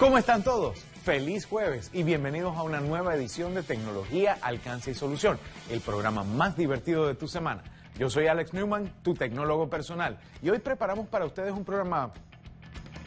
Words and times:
¿Cómo 0.00 0.16
están 0.16 0.42
todos? 0.42 0.78
Feliz 1.04 1.44
jueves 1.44 1.90
y 1.92 2.04
bienvenidos 2.04 2.56
a 2.56 2.62
una 2.62 2.80
nueva 2.80 3.14
edición 3.14 3.54
de 3.54 3.62
Tecnología, 3.62 4.38
Alcance 4.40 4.92
y 4.92 4.94
Solución, 4.94 5.38
el 5.68 5.82
programa 5.82 6.24
más 6.24 6.56
divertido 6.56 7.06
de 7.06 7.14
tu 7.14 7.28
semana. 7.28 7.62
Yo 7.98 8.08
soy 8.08 8.26
Alex 8.26 8.54
Newman, 8.54 8.90
tu 9.02 9.12
tecnólogo 9.12 9.68
personal, 9.68 10.18
y 10.40 10.48
hoy 10.48 10.58
preparamos 10.58 11.06
para 11.08 11.26
ustedes 11.26 11.52
un 11.52 11.66
programa 11.66 12.12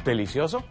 delicioso. 0.06 0.64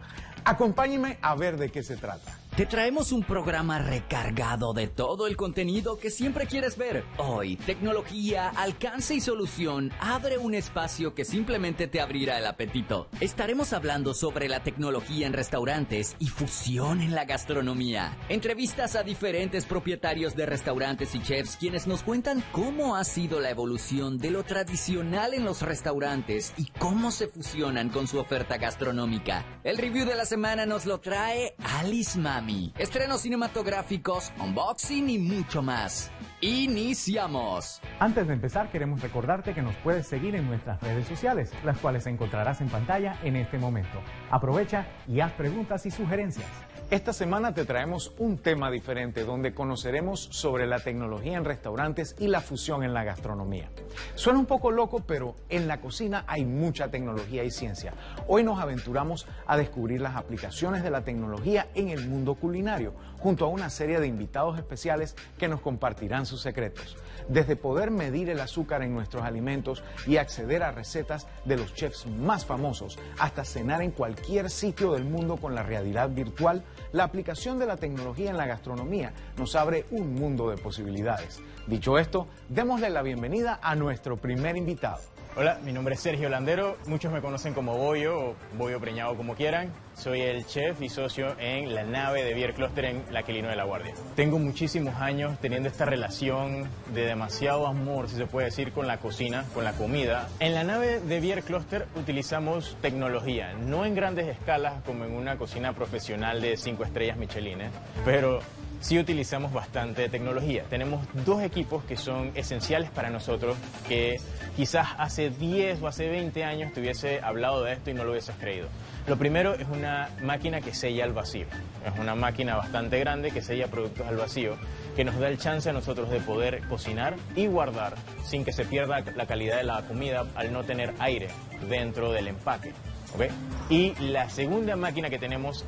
Acompáñenme 0.44 1.18
a 1.22 1.34
ver 1.34 1.56
de 1.56 1.70
qué 1.70 1.82
se 1.82 1.96
trata. 1.96 2.38
Te 2.56 2.66
traemos 2.66 3.12
un 3.12 3.22
programa 3.22 3.78
recargado 3.78 4.74
de 4.74 4.86
todo 4.86 5.26
el 5.26 5.38
contenido 5.38 5.96
que 5.96 6.10
siempre 6.10 6.46
quieres 6.46 6.76
ver. 6.76 7.02
Hoy, 7.16 7.56
tecnología, 7.56 8.50
alcance 8.50 9.14
y 9.14 9.22
solución 9.22 9.90
abre 10.00 10.36
un 10.36 10.52
espacio 10.52 11.14
que 11.14 11.24
simplemente 11.24 11.86
te 11.86 12.02
abrirá 12.02 12.36
el 12.36 12.44
apetito. 12.44 13.08
Estaremos 13.20 13.72
hablando 13.72 14.12
sobre 14.12 14.50
la 14.50 14.62
tecnología 14.62 15.26
en 15.26 15.32
restaurantes 15.32 16.14
y 16.18 16.26
fusión 16.26 17.00
en 17.00 17.14
la 17.14 17.24
gastronomía. 17.24 18.18
Entrevistas 18.28 18.96
a 18.96 19.02
diferentes 19.02 19.64
propietarios 19.64 20.36
de 20.36 20.44
restaurantes 20.44 21.14
y 21.14 21.22
chefs 21.22 21.56
quienes 21.56 21.86
nos 21.86 22.02
cuentan 22.02 22.44
cómo 22.52 22.96
ha 22.96 23.04
sido 23.04 23.40
la 23.40 23.48
evolución 23.48 24.18
de 24.18 24.30
lo 24.30 24.42
tradicional 24.42 25.32
en 25.32 25.46
los 25.46 25.62
restaurantes 25.62 26.52
y 26.58 26.66
cómo 26.78 27.12
se 27.12 27.28
fusionan 27.28 27.88
con 27.88 28.06
su 28.06 28.18
oferta 28.18 28.58
gastronómica. 28.58 29.42
El 29.64 29.78
review 29.78 30.04
de 30.04 30.16
la 30.16 30.26
semana 30.26 30.66
nos 30.66 30.84
lo 30.84 31.00
trae 31.00 31.54
Alice 31.80 32.18
Mami. 32.18 32.41
Estrenos 32.78 33.20
cinematográficos, 33.20 34.32
unboxing 34.40 35.08
y 35.08 35.18
mucho 35.18 35.62
más. 35.62 36.10
Iniciamos. 36.40 37.80
Antes 38.00 38.26
de 38.26 38.34
empezar, 38.34 38.70
queremos 38.70 39.00
recordarte 39.00 39.54
que 39.54 39.62
nos 39.62 39.76
puedes 39.76 40.08
seguir 40.08 40.34
en 40.34 40.46
nuestras 40.48 40.80
redes 40.80 41.06
sociales, 41.06 41.52
las 41.64 41.78
cuales 41.78 42.06
encontrarás 42.06 42.60
en 42.60 42.68
pantalla 42.68 43.18
en 43.22 43.36
este 43.36 43.58
momento. 43.58 44.00
Aprovecha 44.30 44.86
y 45.06 45.20
haz 45.20 45.32
preguntas 45.32 45.86
y 45.86 45.90
sugerencias. 45.92 46.46
Esta 46.92 47.14
semana 47.14 47.54
te 47.54 47.64
traemos 47.64 48.12
un 48.18 48.36
tema 48.36 48.70
diferente 48.70 49.24
donde 49.24 49.54
conoceremos 49.54 50.28
sobre 50.30 50.66
la 50.66 50.78
tecnología 50.78 51.38
en 51.38 51.46
restaurantes 51.46 52.14
y 52.18 52.26
la 52.26 52.42
fusión 52.42 52.82
en 52.82 52.92
la 52.92 53.02
gastronomía. 53.02 53.70
Suena 54.14 54.38
un 54.38 54.44
poco 54.44 54.70
loco, 54.70 55.02
pero 55.06 55.34
en 55.48 55.68
la 55.68 55.80
cocina 55.80 56.26
hay 56.26 56.44
mucha 56.44 56.88
tecnología 56.88 57.44
y 57.44 57.50
ciencia. 57.50 57.94
Hoy 58.28 58.44
nos 58.44 58.60
aventuramos 58.60 59.26
a 59.46 59.56
descubrir 59.56 60.02
las 60.02 60.16
aplicaciones 60.16 60.82
de 60.82 60.90
la 60.90 61.00
tecnología 61.00 61.68
en 61.74 61.88
el 61.88 62.06
mundo 62.06 62.34
culinario, 62.34 62.92
junto 63.20 63.46
a 63.46 63.48
una 63.48 63.70
serie 63.70 63.98
de 63.98 64.08
invitados 64.08 64.58
especiales 64.58 65.16
que 65.38 65.48
nos 65.48 65.62
compartirán 65.62 66.26
sus 66.26 66.42
secretos. 66.42 66.98
Desde 67.26 67.56
poder 67.56 67.90
medir 67.90 68.28
el 68.28 68.40
azúcar 68.40 68.82
en 68.82 68.92
nuestros 68.92 69.22
alimentos 69.22 69.82
y 70.06 70.18
acceder 70.18 70.62
a 70.62 70.72
recetas 70.72 71.26
de 71.46 71.56
los 71.56 71.72
chefs 71.72 72.06
más 72.06 72.44
famosos, 72.44 72.98
hasta 73.18 73.46
cenar 73.46 73.80
en 73.80 73.92
cualquier 73.92 74.50
sitio 74.50 74.92
del 74.92 75.04
mundo 75.04 75.38
con 75.38 75.54
la 75.54 75.62
realidad 75.62 76.10
virtual, 76.10 76.62
la 76.92 77.04
aplicación 77.04 77.58
de 77.58 77.66
la 77.66 77.76
tecnología 77.76 78.30
en 78.30 78.36
la 78.36 78.46
gastronomía 78.46 79.12
nos 79.36 79.54
abre 79.54 79.86
un 79.90 80.14
mundo 80.14 80.50
de 80.50 80.56
posibilidades. 80.56 81.40
Dicho 81.66 81.98
esto, 81.98 82.26
démosle 82.48 82.90
la 82.90 83.02
bienvenida 83.02 83.60
a 83.62 83.74
nuestro 83.74 84.16
primer 84.16 84.56
invitado. 84.56 84.98
Hola, 85.34 85.58
mi 85.64 85.72
nombre 85.72 85.94
es 85.94 86.00
Sergio 86.00 86.28
Landero, 86.28 86.76
muchos 86.86 87.10
me 87.10 87.22
conocen 87.22 87.54
como 87.54 87.74
Boyo 87.78 88.18
o 88.18 88.36
Boyo 88.58 88.78
Preñado 88.78 89.16
como 89.16 89.34
quieran. 89.34 89.72
Soy 89.94 90.20
el 90.20 90.44
chef 90.44 90.82
y 90.82 90.90
socio 90.90 91.34
en 91.38 91.74
la 91.74 91.84
nave 91.84 92.22
de 92.22 92.34
Beer 92.34 92.52
Cluster 92.52 92.84
en 92.84 93.02
La 93.10 93.22
Quelino 93.22 93.48
de 93.48 93.56
la 93.56 93.64
Guardia. 93.64 93.94
Tengo 94.14 94.38
muchísimos 94.38 94.94
años 94.96 95.38
teniendo 95.40 95.70
esta 95.70 95.86
relación 95.86 96.68
de 96.92 97.06
demasiado 97.06 97.66
amor, 97.66 98.10
si 98.10 98.16
se 98.16 98.26
puede 98.26 98.46
decir, 98.46 98.72
con 98.72 98.86
la 98.86 98.98
cocina, 98.98 99.46
con 99.54 99.64
la 99.64 99.72
comida. 99.72 100.28
En 100.38 100.52
la 100.52 100.64
nave 100.64 101.00
de 101.00 101.20
Beer 101.20 101.42
Cluster 101.42 101.86
utilizamos 101.96 102.76
tecnología, 102.82 103.54
no 103.54 103.86
en 103.86 103.94
grandes 103.94 104.28
escalas 104.28 104.82
como 104.84 105.06
en 105.06 105.14
una 105.14 105.38
cocina 105.38 105.72
profesional 105.72 106.42
de 106.42 106.58
5 106.58 106.84
estrellas 106.84 107.16
Michelin, 107.16 107.62
¿eh? 107.62 107.70
pero 108.04 108.40
sí 108.82 108.98
utilizamos 108.98 109.52
bastante 109.52 110.08
tecnología. 110.08 110.64
Tenemos 110.68 111.06
dos 111.24 111.42
equipos 111.42 111.84
que 111.84 111.96
son 111.96 112.32
esenciales 112.34 112.90
para 112.90 113.10
nosotros, 113.10 113.56
que 113.88 114.20
quizás 114.56 114.88
hace 114.98 115.30
10 115.30 115.80
o 115.82 115.86
hace 115.86 116.08
20 116.08 116.44
años 116.44 116.72
te 116.72 116.80
hubiese 116.80 117.20
hablado 117.20 117.62
de 117.62 117.74
esto 117.74 117.90
y 117.90 117.94
no 117.94 118.04
lo 118.04 118.10
hubieses 118.10 118.34
creído. 118.38 118.66
Lo 119.06 119.16
primero 119.16 119.54
es 119.54 119.66
una 119.68 120.10
máquina 120.22 120.60
que 120.60 120.74
sella 120.74 121.04
al 121.04 121.12
vacío. 121.12 121.46
Es 121.86 121.98
una 121.98 122.14
máquina 122.16 122.56
bastante 122.56 122.98
grande 122.98 123.30
que 123.30 123.40
sella 123.40 123.68
productos 123.68 124.06
al 124.06 124.16
vacío, 124.16 124.56
que 124.96 125.04
nos 125.04 125.18
da 125.18 125.28
el 125.28 125.38
chance 125.38 125.70
a 125.70 125.72
nosotros 125.72 126.10
de 126.10 126.20
poder 126.20 126.66
cocinar 126.68 127.14
y 127.36 127.46
guardar 127.46 127.94
sin 128.24 128.44
que 128.44 128.52
se 128.52 128.64
pierda 128.64 129.00
la 129.14 129.26
calidad 129.26 129.58
de 129.58 129.64
la 129.64 129.82
comida 129.82 130.26
al 130.34 130.52
no 130.52 130.64
tener 130.64 130.92
aire 130.98 131.28
dentro 131.68 132.12
del 132.12 132.28
empaque. 132.28 132.72
¿okay? 133.14 133.28
Y 133.70 133.94
la 134.10 134.28
segunda 134.28 134.74
máquina 134.74 135.08
que 135.08 135.18
tenemos 135.18 135.64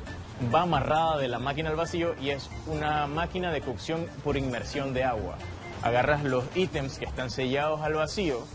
va 0.53 0.63
amarrada 0.63 1.17
de 1.17 1.27
la 1.27 1.39
máquina 1.39 1.69
al 1.69 1.75
vacío 1.75 2.15
y 2.21 2.29
es 2.29 2.49
una 2.67 3.07
máquina 3.07 3.51
de 3.51 3.61
cocción 3.61 4.07
por 4.23 4.37
inmersión 4.37 4.93
de 4.93 5.03
agua. 5.03 5.37
Agarras 5.81 6.23
los 6.23 6.43
ítems 6.55 6.97
que 6.97 7.05
están 7.05 7.29
sellados 7.29 7.81
al 7.81 7.93
vacío 7.93 8.45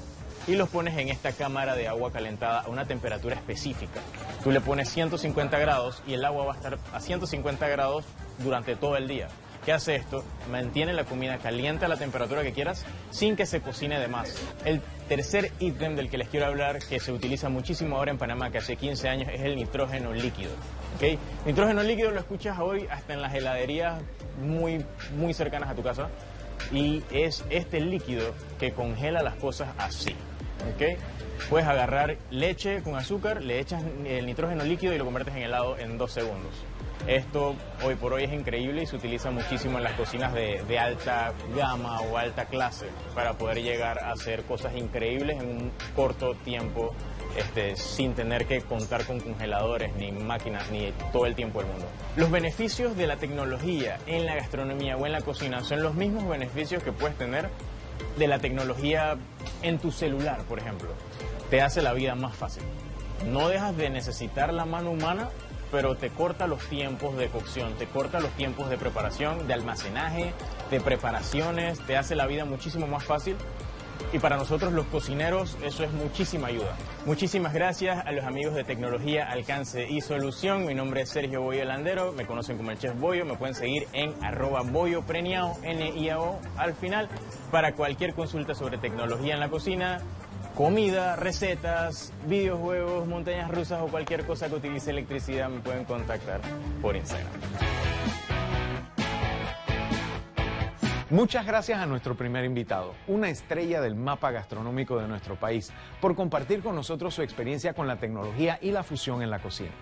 y 0.46 0.56
los 0.56 0.68
pones 0.68 0.96
en 0.98 1.08
esta 1.08 1.32
cámara 1.32 1.74
de 1.74 1.88
agua 1.88 2.12
calentada 2.12 2.60
a 2.60 2.68
una 2.68 2.86
temperatura 2.86 3.36
específica. 3.36 4.00
Tú 4.42 4.50
le 4.50 4.60
pones 4.60 4.88
150 4.90 5.58
grados 5.58 6.02
y 6.06 6.14
el 6.14 6.24
agua 6.24 6.46
va 6.46 6.52
a 6.54 6.56
estar 6.56 6.78
a 6.92 7.00
150 7.00 7.68
grados 7.68 8.04
durante 8.38 8.76
todo 8.76 8.96
el 8.96 9.06
día. 9.06 9.28
¿Qué 9.64 9.72
hace 9.72 9.94
esto? 9.94 10.24
Mantiene 10.50 10.94
la 10.94 11.04
comida 11.04 11.36
caliente 11.36 11.84
a 11.84 11.88
la 11.88 11.98
temperatura 11.98 12.42
que 12.42 12.52
quieras 12.52 12.86
sin 13.10 13.36
que 13.36 13.44
se 13.44 13.60
cocine 13.60 13.98
de 13.98 14.08
más. 14.08 14.34
El 14.64 14.80
tercer 15.06 15.52
ítem 15.60 15.96
del 15.96 16.08
que 16.08 16.16
les 16.16 16.28
quiero 16.30 16.46
hablar, 16.46 16.78
que 16.78 16.98
se 16.98 17.12
utiliza 17.12 17.50
muchísimo 17.50 17.96
ahora 17.96 18.10
en 18.10 18.16
Panamá, 18.16 18.50
que 18.50 18.58
hace 18.58 18.76
15 18.76 19.08
años, 19.08 19.28
es 19.30 19.42
el 19.42 19.56
nitrógeno 19.56 20.14
líquido. 20.14 20.52
¿okay? 20.96 21.18
Nitrógeno 21.44 21.82
líquido 21.82 22.10
lo 22.10 22.20
escuchas 22.20 22.58
hoy 22.58 22.86
hasta 22.90 23.12
en 23.12 23.20
las 23.20 23.34
heladerías 23.34 24.00
muy, 24.42 24.82
muy 25.14 25.34
cercanas 25.34 25.68
a 25.68 25.74
tu 25.74 25.82
casa 25.82 26.08
y 26.72 27.02
es 27.10 27.44
este 27.50 27.80
líquido 27.80 28.34
que 28.58 28.72
congela 28.72 29.22
las 29.22 29.34
cosas 29.34 29.68
así. 29.76 30.16
¿okay? 30.74 30.96
Puedes 31.50 31.68
agarrar 31.68 32.16
leche 32.30 32.82
con 32.82 32.96
azúcar, 32.96 33.42
le 33.42 33.60
echas 33.60 33.82
el 34.06 34.24
nitrógeno 34.24 34.64
líquido 34.64 34.94
y 34.94 34.98
lo 34.98 35.04
conviertes 35.04 35.34
en 35.36 35.42
helado 35.42 35.76
en 35.78 35.98
dos 35.98 36.12
segundos. 36.12 36.54
Esto 37.06 37.56
hoy 37.82 37.94
por 37.94 38.12
hoy 38.12 38.24
es 38.24 38.32
increíble 38.32 38.82
y 38.82 38.86
se 38.86 38.96
utiliza 38.96 39.30
muchísimo 39.30 39.78
en 39.78 39.84
las 39.84 39.94
cocinas 39.94 40.32
de, 40.34 40.78
alta 40.78 41.32
gama 41.56 42.00
o 42.00 42.16
alta 42.16 42.46
clase 42.46 42.86
para 43.14 43.34
poder 43.34 43.62
llegar 43.62 44.02
a 44.04 44.12
hacer 44.12 44.44
cosas 44.44 44.76
increíbles 44.76 45.40
en 45.40 45.48
un 45.48 45.72
corto 45.96 46.34
tiempo 46.34 46.94
este, 47.36 47.76
sin 47.76 48.14
tener 48.14 48.46
que 48.46 48.60
contar 48.62 49.04
con 49.04 49.20
congeladores, 49.20 49.94
ni 49.96 50.10
máquinas, 50.12 50.70
ni 50.70 50.92
todo 51.12 51.26
el 51.26 51.34
tiempo 51.34 51.60
del 51.60 51.70
mundo. 51.70 51.86
Los 52.16 52.30
beneficios 52.30 52.96
de 52.96 53.06
la 53.06 53.16
tecnología 53.16 53.98
en 54.06 54.26
la 54.26 54.34
gastronomía 54.34 54.96
o 54.96 55.06
en 55.06 55.12
la 55.12 55.20
cocina 55.20 55.62
son 55.62 55.82
los 55.82 55.94
mismos 55.94 56.28
beneficios 56.28 56.82
que 56.82 56.92
puedes 56.92 57.16
tener 57.16 57.48
de 58.18 58.26
la 58.26 58.38
tecnología 58.38 59.16
en 59.62 59.78
tu 59.78 59.90
celular, 59.90 60.42
por 60.44 60.58
ejemplo. 60.58 60.90
Te 61.50 61.62
hace 61.62 61.82
la 61.82 61.92
vida 61.92 62.14
más 62.14 62.34
fácil. 62.36 62.62
No 63.26 63.48
dejas 63.48 63.76
de 63.76 63.90
necesitar 63.90 64.52
la 64.52 64.64
mano 64.64 64.90
humana 64.90 65.28
pero 65.70 65.96
te 65.96 66.10
corta 66.10 66.46
los 66.46 66.64
tiempos 66.68 67.16
de 67.16 67.28
cocción, 67.28 67.74
te 67.74 67.86
corta 67.86 68.20
los 68.20 68.30
tiempos 68.32 68.70
de 68.70 68.76
preparación, 68.78 69.46
de 69.46 69.54
almacenaje, 69.54 70.32
de 70.70 70.80
preparaciones, 70.80 71.78
te 71.80 71.96
hace 71.96 72.16
la 72.16 72.26
vida 72.26 72.44
muchísimo 72.44 72.86
más 72.86 73.04
fácil. 73.04 73.36
Y 74.12 74.18
para 74.18 74.36
nosotros 74.36 74.72
los 74.72 74.86
cocineros 74.86 75.56
eso 75.62 75.84
es 75.84 75.92
muchísima 75.92 76.48
ayuda. 76.48 76.76
Muchísimas 77.06 77.52
gracias 77.52 78.04
a 78.04 78.10
los 78.10 78.24
amigos 78.24 78.54
de 78.54 78.64
Tecnología, 78.64 79.28
Alcance 79.30 79.88
y 79.88 80.00
Solución. 80.00 80.66
Mi 80.66 80.74
nombre 80.74 81.02
es 81.02 81.10
Sergio 81.10 81.42
Boyo 81.42 81.64
Landero, 81.64 82.12
me 82.12 82.26
conocen 82.26 82.56
como 82.56 82.72
el 82.72 82.78
Chef 82.78 82.98
Boyo, 82.98 83.24
me 83.24 83.36
pueden 83.36 83.54
seguir 83.54 83.86
en 83.92 84.12
arroba 84.24 84.62
Boyo 84.62 85.02
Preniao, 85.02 85.56
N-I-A-O 85.62 86.40
al 86.56 86.74
final, 86.74 87.08
para 87.52 87.74
cualquier 87.74 88.14
consulta 88.14 88.54
sobre 88.54 88.78
tecnología 88.78 89.34
en 89.34 89.40
la 89.40 89.48
cocina, 89.48 90.00
comida, 90.54 91.16
recetas, 91.16 92.12
videojuegos, 92.26 93.06
montañas 93.06 93.50
rusas 93.50 93.80
o 93.82 93.86
cualquier 93.88 94.24
cosa 94.26 94.48
que 94.48 94.56
utilice 94.56 94.90
electricidad 94.90 95.48
me 95.48 95.60
pueden 95.60 95.84
contactar 95.84 96.40
por 96.82 96.96
Instagram. 96.96 97.30
Muchas 101.10 101.44
gracias 101.44 101.80
a 101.80 101.86
nuestro 101.86 102.14
primer 102.14 102.44
invitado, 102.44 102.94
una 103.08 103.30
estrella 103.30 103.80
del 103.80 103.96
mapa 103.96 104.30
gastronómico 104.30 104.96
de 104.96 105.08
nuestro 105.08 105.34
país, 105.34 105.72
por 106.00 106.14
compartir 106.14 106.62
con 106.62 106.76
nosotros 106.76 107.14
su 107.14 107.22
experiencia 107.22 107.74
con 107.74 107.88
la 107.88 107.96
tecnología 107.96 108.60
y 108.62 108.70
la 108.70 108.84
fusión 108.84 109.20
en 109.20 109.30
la 109.30 109.40
cocina. 109.40 109.72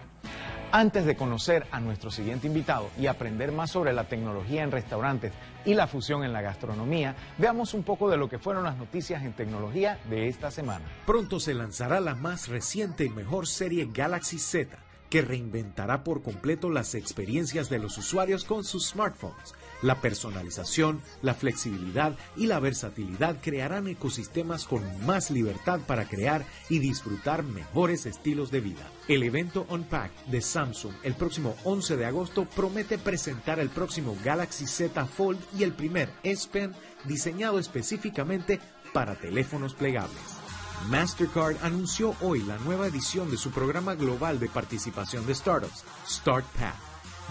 Antes 0.71 1.07
de 1.07 1.17
conocer 1.17 1.67
a 1.71 1.81
nuestro 1.81 2.11
siguiente 2.11 2.47
invitado 2.47 2.91
y 2.99 3.07
aprender 3.07 3.53
más 3.53 3.71
sobre 3.71 3.95
la 3.95 4.05
tecnología 4.05 4.63
en 4.63 4.71
restaurantes 4.71 5.33
y 5.65 5.73
la 5.73 5.87
fusión 5.87 6.25
en 6.25 6.35
la 6.35 6.43
gastronomía, 6.43 7.17
veamos 7.39 7.73
un 7.73 7.85
poco 7.85 8.11
de 8.11 8.19
lo 8.19 8.29
que 8.29 8.39
fueron 8.39 8.65
las 8.65 8.77
noticias 8.77 9.23
en 9.23 9.33
tecnología 9.33 9.99
de 10.11 10.29
esta 10.29 10.51
semana. 10.51 10.85
Pronto 11.07 11.41
se 11.41 11.55
lanzará 11.55 12.01
la 12.01 12.15
más 12.15 12.49
reciente 12.49 13.07
y 13.07 13.09
mejor 13.09 13.47
serie 13.47 13.89
Galaxy 13.91 14.39
Z 14.39 14.77
que 15.11 15.23
reinventará 15.23 16.05
por 16.05 16.23
completo 16.23 16.71
las 16.71 16.95
experiencias 16.95 17.69
de 17.69 17.79
los 17.79 17.99
usuarios 17.99 18.45
con 18.45 18.65
sus 18.65 18.89
smartphones. 18.89 19.55
La 19.81 20.01
personalización, 20.01 21.01
la 21.23 21.35
flexibilidad 21.35 22.17
y 22.37 22.47
la 22.47 22.59
versatilidad 22.59 23.37
crearán 23.41 23.87
ecosistemas 23.87 24.65
con 24.65 24.83
más 25.07 25.31
libertad 25.31 25.81
para 25.87 26.09
crear 26.09 26.45
y 26.69 26.81
disfrutar 26.81 27.45
mejores 27.45 28.07
estilos 28.07 28.51
de 28.51 28.61
vida. 28.61 28.91
El 29.07 29.23
evento 29.23 29.67
Unpack 29.71 30.11
de 30.27 30.41
Samsung 30.41 30.95
el 31.03 31.15
próximo 31.15 31.57
11 31.65 31.97
de 31.97 32.07
agosto 32.07 32.45
promete 32.45 32.99
presentar 32.99 33.59
el 33.61 33.71
próximo 33.71 34.17
Galaxy 34.25 34.67
Z 34.67 35.07
Fold 35.07 35.41
y 35.59 35.63
el 35.63 35.73
primer 35.73 36.11
S 36.23 36.49
Pen 36.51 36.73
diseñado 37.05 37.59
específicamente 37.59 38.61
para 38.93 39.15
teléfonos 39.15 39.75
plegables. 39.75 40.38
Mastercard 40.87 41.57
anunció 41.63 42.15
hoy 42.21 42.43
la 42.43 42.57
nueva 42.59 42.87
edición 42.87 43.31
de 43.31 43.37
su 43.37 43.51
programa 43.51 43.95
global 43.95 44.39
de 44.39 44.49
participación 44.49 45.27
de 45.27 45.35
startups, 45.35 45.85
StartPath, 46.09 46.77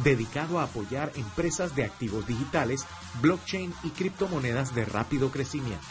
dedicado 0.03 0.59
a 0.59 0.63
apoyar 0.63 1.11
empresas 1.15 1.75
de 1.75 1.85
activos 1.85 2.27
digitales, 2.27 2.85
blockchain 3.21 3.73
y 3.83 3.89
criptomonedas 3.89 4.75
de 4.75 4.85
rápido 4.85 5.31
crecimiento. 5.31 5.88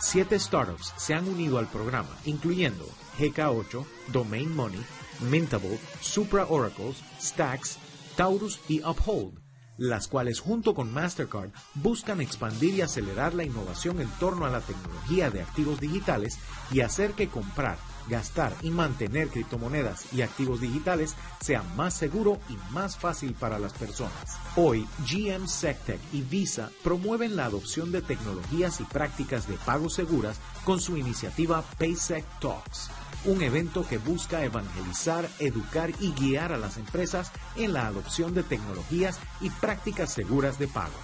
Siete 0.00 0.38
startups 0.38 0.94
se 0.96 1.14
han 1.14 1.28
unido 1.28 1.58
al 1.58 1.68
programa, 1.68 2.16
incluyendo 2.24 2.86
GK8, 3.18 3.84
Domain 4.08 4.54
Money, 4.54 4.82
Mintable, 5.20 5.78
Supra 6.00 6.46
Oracles, 6.48 6.96
Stacks, 7.20 7.78
Taurus 8.16 8.58
y 8.68 8.80
Uphold, 8.80 9.41
las 9.78 10.08
cuales 10.08 10.40
junto 10.40 10.74
con 10.74 10.92
Mastercard 10.92 11.50
buscan 11.74 12.20
expandir 12.20 12.74
y 12.74 12.80
acelerar 12.82 13.34
la 13.34 13.44
innovación 13.44 14.00
en 14.00 14.08
torno 14.18 14.46
a 14.46 14.50
la 14.50 14.60
tecnología 14.60 15.30
de 15.30 15.42
activos 15.42 15.80
digitales 15.80 16.38
y 16.70 16.80
hacer 16.80 17.12
que 17.12 17.28
comprar, 17.28 17.78
gastar 18.08 18.54
y 18.62 18.70
mantener 18.70 19.28
criptomonedas 19.28 20.12
y 20.12 20.22
activos 20.22 20.60
digitales 20.60 21.14
sea 21.40 21.62
más 21.76 21.94
seguro 21.94 22.38
y 22.48 22.56
más 22.72 22.96
fácil 22.96 23.34
para 23.34 23.58
las 23.58 23.72
personas. 23.72 24.12
Hoy, 24.56 24.86
GM 25.08 25.48
SecTech 25.48 26.00
y 26.12 26.22
Visa 26.22 26.70
promueven 26.82 27.36
la 27.36 27.46
adopción 27.46 27.92
de 27.92 28.02
tecnologías 28.02 28.80
y 28.80 28.84
prácticas 28.84 29.48
de 29.48 29.54
pago 29.64 29.88
seguras 29.88 30.38
con 30.64 30.80
su 30.80 30.96
iniciativa 30.96 31.62
PaySec 31.78 32.24
Talks 32.40 32.90
un 33.24 33.42
evento 33.42 33.86
que 33.86 33.98
busca 33.98 34.44
evangelizar, 34.44 35.28
educar 35.38 35.90
y 36.00 36.12
guiar 36.12 36.52
a 36.52 36.58
las 36.58 36.76
empresas 36.76 37.32
en 37.56 37.72
la 37.72 37.86
adopción 37.86 38.34
de 38.34 38.42
tecnologías 38.42 39.20
y 39.40 39.50
prácticas 39.50 40.12
seguras 40.12 40.58
de 40.58 40.68
pago. 40.68 40.94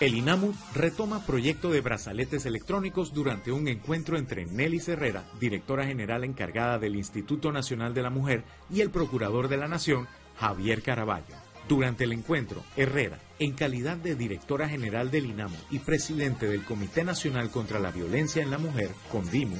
El 0.00 0.14
INAMU 0.16 0.52
retoma 0.74 1.24
proyecto 1.24 1.70
de 1.70 1.80
brazaletes 1.80 2.44
electrónicos 2.44 3.14
durante 3.14 3.52
un 3.52 3.68
encuentro 3.68 4.18
entre 4.18 4.46
Nelly 4.46 4.82
Herrera, 4.84 5.24
directora 5.38 5.86
general 5.86 6.24
encargada 6.24 6.78
del 6.78 6.96
Instituto 6.96 7.52
Nacional 7.52 7.94
de 7.94 8.02
la 8.02 8.10
Mujer, 8.10 8.42
y 8.68 8.80
el 8.80 8.90
Procurador 8.90 9.46
de 9.46 9.58
la 9.58 9.68
Nación, 9.68 10.08
Javier 10.38 10.82
Caraballo. 10.82 11.36
Durante 11.68 12.02
el 12.02 12.12
encuentro, 12.12 12.64
Herrera, 12.76 13.20
en 13.38 13.52
calidad 13.52 13.96
de 13.96 14.16
directora 14.16 14.68
general 14.68 15.12
del 15.12 15.26
INAMU 15.26 15.56
y 15.70 15.78
presidente 15.78 16.48
del 16.48 16.64
Comité 16.64 17.04
Nacional 17.04 17.50
contra 17.50 17.78
la 17.78 17.92
Violencia 17.92 18.42
en 18.42 18.50
la 18.50 18.58
Mujer, 18.58 18.90
CONDIMU, 19.12 19.56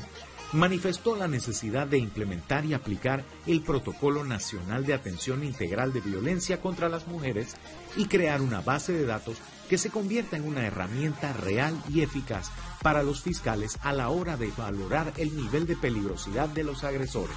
manifestó 0.53 1.17
la 1.17 1.29
necesidad 1.29 1.87
de 1.87 1.99
implementar 1.99 2.65
y 2.65 2.75
aplicar 2.75 3.25
el 3.47 3.63
Protocolo 3.63 4.25
Nacional 4.25 4.85
de 4.85 4.95
Atención 4.95 5.45
Integral 5.45 5.93
de 5.93 6.01
Violencia 6.01 6.61
contra 6.61 6.89
las 6.89 7.07
Mujeres 7.07 7.57
y 7.97 8.07
crear 8.07 8.43
una 8.43 8.61
base 8.61 8.93
de 8.93 9.07
datos 9.07 9.39
que 9.69 9.79
se 9.79 9.91
convierta 9.91 10.37
en 10.37 10.47
una 10.47 10.67
herramienta 10.67 11.33
real 11.33 11.75
y 11.89 12.03
eficaz 12.03 12.51
para 12.83 13.03
los 13.03 13.23
fiscales 13.23 13.79
a 13.83 13.93
la 13.93 14.11
hora 14.11 14.37
de 14.37 14.51
valorar 14.57 15.13
el 15.17 15.35
nivel 15.37 15.67
de 15.67 15.77
peligrosidad 15.77 16.49
de 16.49 16.65
los 16.65 16.85
agresores. 16.85 17.37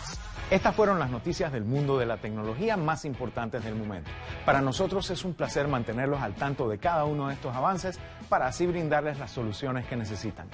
Estas 0.52 0.76
fueron 0.76 1.00
las 1.00 1.10
noticias 1.10 1.52
del 1.52 1.66
mundo 1.66 1.98
de 1.98 2.06
la 2.06 2.18
tecnología 2.18 2.78
más 2.78 3.04
importantes 3.04 3.64
del 3.64 3.74
momento. 3.74 4.12
Para 4.46 4.62
nosotros 4.62 5.10
es 5.10 5.26
un 5.26 5.34
placer 5.34 5.68
mantenerlos 5.68 6.22
al 6.22 6.36
tanto 6.36 6.70
de 6.70 6.78
cada 6.78 7.06
uno 7.06 7.28
de 7.28 7.34
estos 7.34 7.56
avances 7.56 8.00
para 8.30 8.46
así 8.46 8.68
brindarles 8.68 9.18
las 9.18 9.32
soluciones 9.32 9.88
que 9.88 9.96
necesitan. 9.96 10.48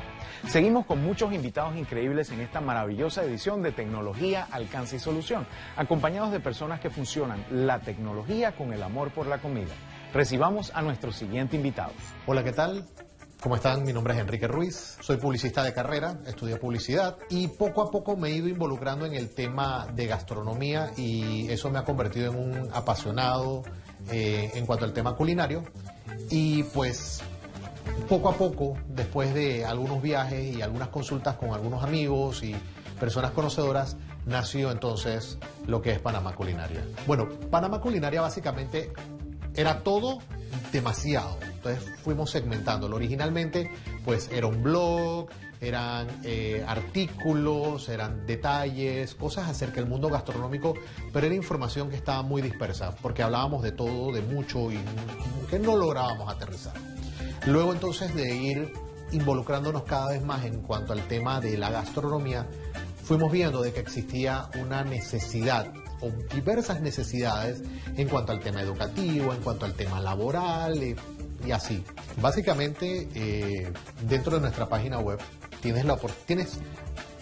Seguimos 0.48 0.86
con 0.86 1.04
muchos 1.04 1.34
invitados 1.34 1.76
increíbles 1.76 2.32
en 2.32 2.40
esta 2.40 2.62
maravillosa 2.62 3.24
edición 3.24 3.62
de 3.62 3.74
Tecnología, 3.74 4.48
Alcance 4.52 4.96
y 4.96 5.00
Solución, 5.00 5.46
acompañados 5.76 6.32
de 6.32 6.40
personas 6.40 6.80
que 6.80 6.90
funcionan 6.90 7.44
la 7.52 7.80
tecnología 7.80 8.54
con 8.54 8.72
el 8.72 8.84
amor 8.84 9.12
por 9.12 9.28
la 9.28 9.40
comida. 9.40 9.74
Recibamos 10.14 10.72
a 10.74 10.82
nuestro 10.82 11.12
siguiente 11.12 11.58
invitado. 11.58 11.92
Hola, 12.28 12.46
¿qué 12.46 12.54
tal? 12.54 12.86
¿Cómo 13.42 13.56
están? 13.56 13.84
Mi 13.84 13.92
nombre 13.92 14.14
es 14.14 14.20
Enrique 14.20 14.48
Ruiz, 14.48 14.98
soy 15.00 15.18
publicista 15.18 15.64
de 15.64 15.74
carrera, 15.74 16.20
estudié 16.28 16.58
publicidad 16.58 17.18
y 17.32 17.48
poco 17.48 17.82
a 17.82 17.90
poco 17.90 18.16
me 18.16 18.30
he 18.30 18.36
ido 18.36 18.48
involucrando 18.48 19.04
en 19.08 19.16
el 19.16 19.32
tema 19.32 19.88
de 19.96 20.06
gastronomía 20.06 20.92
y 20.96 21.50
eso 21.50 21.72
me 21.72 21.80
ha 21.80 21.84
convertido 21.84 22.32
en 22.32 22.38
un 22.38 22.70
apasionado 22.72 23.64
eh, 24.12 24.52
en 24.54 24.68
cuanto 24.68 24.86
al 24.86 24.94
tema 24.94 25.16
culinario. 25.16 25.64
Y 26.30 26.62
pues 26.66 27.24
poco 28.08 28.30
a 28.30 28.34
poco, 28.36 28.78
después 28.88 29.34
de 29.34 29.66
algunos 29.66 30.04
viajes 30.04 30.56
y 30.56 30.62
algunas 30.62 30.90
consultas 30.90 31.36
con 31.38 31.50
algunos 31.50 31.84
amigos 31.84 32.44
y 32.44 32.56
personas 33.00 33.32
conocedoras, 33.32 33.98
nació 34.28 34.70
entonces 34.70 35.40
lo 35.66 35.82
que 35.82 35.94
es 35.94 36.00
Panamá 36.00 36.36
Culinaria. 36.36 36.86
Bueno, 37.08 37.28
Panamá 37.50 37.82
Culinaria 37.82 38.22
básicamente 38.22 38.94
era 39.56 39.82
todo 39.82 40.20
demasiado. 40.72 41.38
Entonces 41.42 41.84
fuimos 42.04 42.32
segmentándolo. 42.32 42.96
Originalmente, 42.96 43.72
pues 44.04 44.30
era 44.32 44.48
un 44.48 44.64
blog, 44.64 45.30
eran 45.62 46.08
eh, 46.24 46.66
artículos, 46.68 47.88
eran 47.88 48.26
detalles, 48.26 49.14
cosas 49.14 49.48
acerca 49.48 49.76
del 49.76 49.88
mundo 49.88 50.10
gastronómico, 50.10 50.74
pero 51.14 51.28
era 51.28 51.36
información 51.36 51.90
que 51.90 51.96
estaba 51.96 52.24
muy 52.24 52.42
dispersa, 52.42 52.96
porque 53.02 53.22
hablábamos 53.22 53.62
de 53.62 53.72
todo, 53.72 54.12
de 54.12 54.22
mucho 54.22 54.72
y 54.72 54.80
que 55.50 55.60
no 55.60 55.78
lográbamos 55.78 56.34
aterrizar. 56.34 56.74
Luego 57.46 57.74
entonces 57.74 58.14
de 58.16 58.36
ir 58.36 58.74
involucrándonos 59.12 59.84
cada 59.84 60.12
vez 60.12 60.24
más 60.24 60.46
en 60.46 60.62
cuanto 60.62 60.94
al 60.94 61.08
tema 61.08 61.40
de 61.40 61.58
la 61.58 61.70
gastronomía, 61.70 62.48
fuimos 63.04 63.32
viendo 63.32 63.62
de 63.62 63.72
que 63.72 63.82
existía 63.82 64.50
una 64.60 64.84
necesidad 64.84 65.72
o 66.02 66.10
diversas 66.34 66.82
necesidades 66.82 67.62
en 67.96 68.08
cuanto 68.08 68.32
al 68.32 68.40
tema 68.40 68.62
educativo, 68.62 69.34
en 69.34 69.42
cuanto 69.42 69.66
al 69.66 69.74
tema 69.74 70.00
laboral 70.00 70.82
y, 70.84 70.96
así. 71.52 71.84
Básicamente, 72.22 73.08
eh, 73.16 73.72
dentro 74.08 74.36
de 74.36 74.42
nuestra 74.42 74.70
página 74.70 75.00
web 75.00 75.20
tienes, 75.62 75.86
la, 75.86 75.98
tienes 76.26 76.60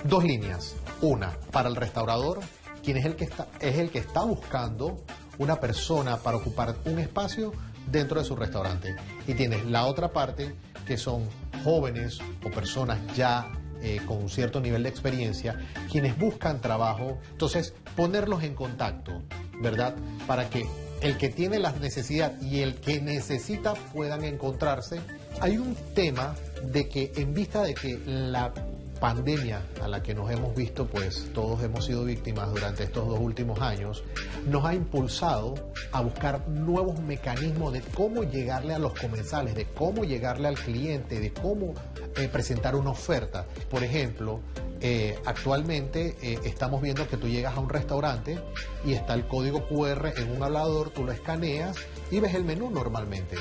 dos 0.03 0.23
líneas. 0.23 0.75
Una, 1.01 1.31
para 1.51 1.69
el 1.69 1.75
restaurador, 1.75 2.39
quien 2.83 2.97
es 2.97 3.05
el 3.05 3.15
que 3.15 3.23
está, 3.23 3.47
es 3.61 3.77
el 3.77 3.89
que 3.89 3.99
está 3.99 4.23
buscando 4.23 5.03
una 5.37 5.59
persona 5.59 6.17
para 6.17 6.37
ocupar 6.37 6.75
un 6.85 6.99
espacio 6.99 7.53
dentro 7.89 8.19
de 8.19 8.25
su 8.25 8.35
restaurante. 8.35 8.95
Y 9.27 9.33
tienes 9.33 9.65
la 9.65 9.85
otra 9.85 10.11
parte, 10.11 10.53
que 10.85 10.97
son 10.97 11.27
jóvenes 11.63 12.19
o 12.45 12.49
personas 12.49 12.99
ya 13.15 13.49
eh, 13.81 13.99
con 14.05 14.17
un 14.17 14.29
cierto 14.29 14.59
nivel 14.59 14.83
de 14.83 14.89
experiencia, 14.89 15.57
quienes 15.91 16.17
buscan 16.17 16.61
trabajo, 16.61 17.17
entonces 17.31 17.73
ponerlos 17.95 18.43
en 18.43 18.55
contacto, 18.55 19.21
¿verdad? 19.61 19.95
Para 20.27 20.49
que 20.49 20.65
el 21.01 21.17
que 21.17 21.29
tiene 21.29 21.59
la 21.59 21.71
necesidad 21.71 22.39
y 22.41 22.59
el 22.59 22.75
que 22.75 23.01
necesita 23.01 23.73
puedan 23.73 24.23
encontrarse. 24.23 24.99
Hay 25.39 25.57
un 25.57 25.75
tema 25.95 26.35
de 26.63 26.89
que 26.89 27.13
en 27.15 27.33
vista 27.33 27.63
de 27.63 27.73
que 27.73 27.99
la 28.05 28.53
pandemia 28.99 29.61
a 29.81 29.87
la 29.87 30.03
que 30.03 30.13
nos 30.13 30.29
hemos 30.31 30.55
visto, 30.55 30.85
pues 30.85 31.29
todos 31.33 31.63
hemos 31.63 31.85
sido 31.85 32.03
víctimas 32.03 32.51
durante 32.51 32.83
estos 32.83 33.07
dos 33.07 33.19
últimos 33.19 33.59
años, 33.61 34.03
nos 34.47 34.65
ha 34.65 34.73
impulsado 34.73 35.55
a 35.91 36.01
buscar 36.01 36.47
nuevos 36.47 36.99
mecanismos 36.99 37.73
de 37.73 37.81
cómo 37.81 38.23
llegarle 38.23 38.73
a 38.73 38.79
los 38.79 38.93
comensales, 38.93 39.55
de 39.55 39.65
cómo 39.65 40.03
llegarle 40.03 40.47
al 40.47 40.55
cliente, 40.55 41.19
de 41.19 41.33
cómo 41.33 41.73
eh, 42.15 42.27
presentar 42.27 42.75
una 42.75 42.91
oferta. 42.91 43.45
Por 43.69 43.83
ejemplo, 43.83 44.41
eh, 44.81 45.17
actualmente 45.25 46.15
eh, 46.21 46.39
estamos 46.45 46.81
viendo 46.81 47.07
que 47.07 47.17
tú 47.17 47.27
llegas 47.27 47.57
a 47.57 47.59
un 47.59 47.69
restaurante 47.69 48.39
y 48.85 48.93
está 48.93 49.13
el 49.13 49.27
código 49.27 49.67
QR 49.67 50.13
en 50.17 50.31
un 50.31 50.41
hablador, 50.41 50.91
tú 50.91 51.03
lo 51.03 51.11
escaneas 51.11 51.77
y 52.11 52.19
ves 52.19 52.33
el 52.33 52.45
menú 52.45 52.69
normalmente. 52.69 53.35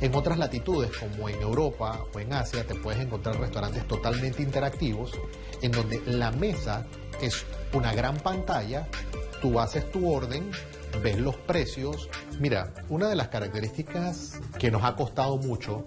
En 0.00 0.14
otras 0.14 0.38
latitudes, 0.38 0.90
como 0.98 1.28
en 1.28 1.40
Europa 1.40 2.04
o 2.14 2.20
en 2.20 2.32
Asia, 2.32 2.66
te 2.66 2.74
puedes 2.74 3.00
encontrar 3.00 3.38
restaurantes 3.40 3.86
totalmente 3.88 4.42
interactivos, 4.42 5.12
en 5.62 5.72
donde 5.72 6.02
la 6.06 6.30
mesa 6.32 6.84
es 7.20 7.46
una 7.72 7.94
gran 7.94 8.16
pantalla, 8.18 8.88
tú 9.40 9.58
haces 9.58 9.90
tu 9.90 10.10
orden, 10.10 10.50
ves 11.02 11.18
los 11.18 11.36
precios. 11.36 12.10
Mira, 12.38 12.74
una 12.90 13.08
de 13.08 13.16
las 13.16 13.28
características 13.28 14.38
que 14.58 14.70
nos 14.70 14.84
ha 14.84 14.96
costado 14.96 15.38
mucho, 15.38 15.84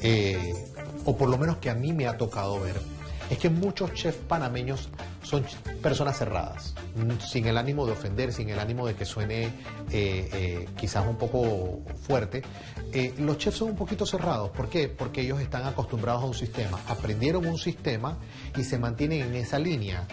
eh, 0.00 0.54
o 1.04 1.16
por 1.16 1.28
lo 1.28 1.38
menos 1.38 1.58
que 1.58 1.70
a 1.70 1.74
mí 1.74 1.92
me 1.92 2.08
ha 2.08 2.16
tocado 2.16 2.60
ver, 2.60 2.80
es 3.30 3.38
que 3.38 3.48
muchos 3.48 3.94
chefs 3.94 4.18
panameños 4.26 4.88
son 5.30 5.44
personas 5.80 6.18
cerradas, 6.18 6.74
mm, 6.96 7.20
sin 7.24 7.46
el 7.46 7.56
ánimo 7.56 7.86
de 7.86 7.92
ofender, 7.92 8.32
sin 8.32 8.50
el 8.50 8.58
ánimo 8.58 8.84
de 8.84 8.96
que 8.96 9.04
suene 9.04 9.44
eh, 9.44 9.52
eh, 9.92 10.68
quizás 10.76 11.06
un 11.06 11.16
poco 11.16 11.82
fuerte. 12.02 12.42
Eh, 12.92 13.14
los 13.18 13.38
chefs 13.38 13.58
son 13.58 13.68
un 13.70 13.76
poquito 13.76 14.04
cerrados. 14.04 14.50
¿Por 14.50 14.68
qué? 14.68 14.88
Porque 14.88 15.20
ellos 15.20 15.40
están 15.40 15.66
acostumbrados 15.66 16.24
a 16.24 16.26
un 16.26 16.34
sistema, 16.34 16.80
aprendieron 16.88 17.46
un 17.46 17.58
sistema 17.58 18.18
y 18.56 18.64
se 18.64 18.76
mantienen 18.78 19.22
en 19.22 19.34
esa 19.36 19.58
línea. 19.60 20.06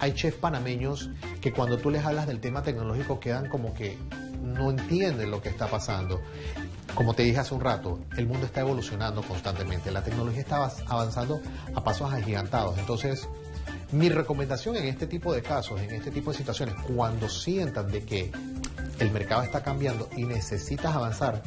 hay 0.00 0.12
chefs 0.14 0.38
panameños 0.38 1.10
que 1.40 1.52
cuando 1.52 1.76
tú 1.78 1.90
les 1.90 2.04
hablas 2.04 2.26
del 2.26 2.40
tema 2.40 2.62
tecnológico 2.62 3.18
quedan 3.18 3.48
como 3.48 3.74
que 3.74 3.98
no 4.42 4.70
entienden 4.70 5.30
lo 5.30 5.42
que 5.42 5.50
está 5.50 5.66
pasando. 5.66 6.22
Como 6.94 7.12
te 7.12 7.24
dije 7.24 7.38
hace 7.40 7.54
un 7.54 7.60
rato, 7.60 7.98
el 8.16 8.26
mundo 8.26 8.46
está 8.46 8.60
evolucionando 8.60 9.20
constantemente, 9.22 9.90
la 9.90 10.02
tecnología 10.02 10.40
está 10.40 10.70
avanzando 10.86 11.42
a 11.74 11.84
pasos 11.84 12.10
agigantados. 12.10 12.78
Entonces, 12.78 13.28
mi 13.92 14.08
recomendación 14.08 14.76
en 14.76 14.86
este 14.86 15.06
tipo 15.06 15.32
de 15.32 15.42
casos, 15.42 15.80
en 15.80 15.90
este 15.90 16.10
tipo 16.10 16.32
de 16.32 16.38
situaciones, 16.38 16.74
cuando 16.94 17.28
sientan 17.28 17.90
de 17.90 18.04
que 18.04 18.30
el 18.98 19.10
mercado 19.10 19.42
está 19.42 19.62
cambiando 19.62 20.08
y 20.16 20.24
necesitas 20.24 20.94
avanzar, 20.94 21.42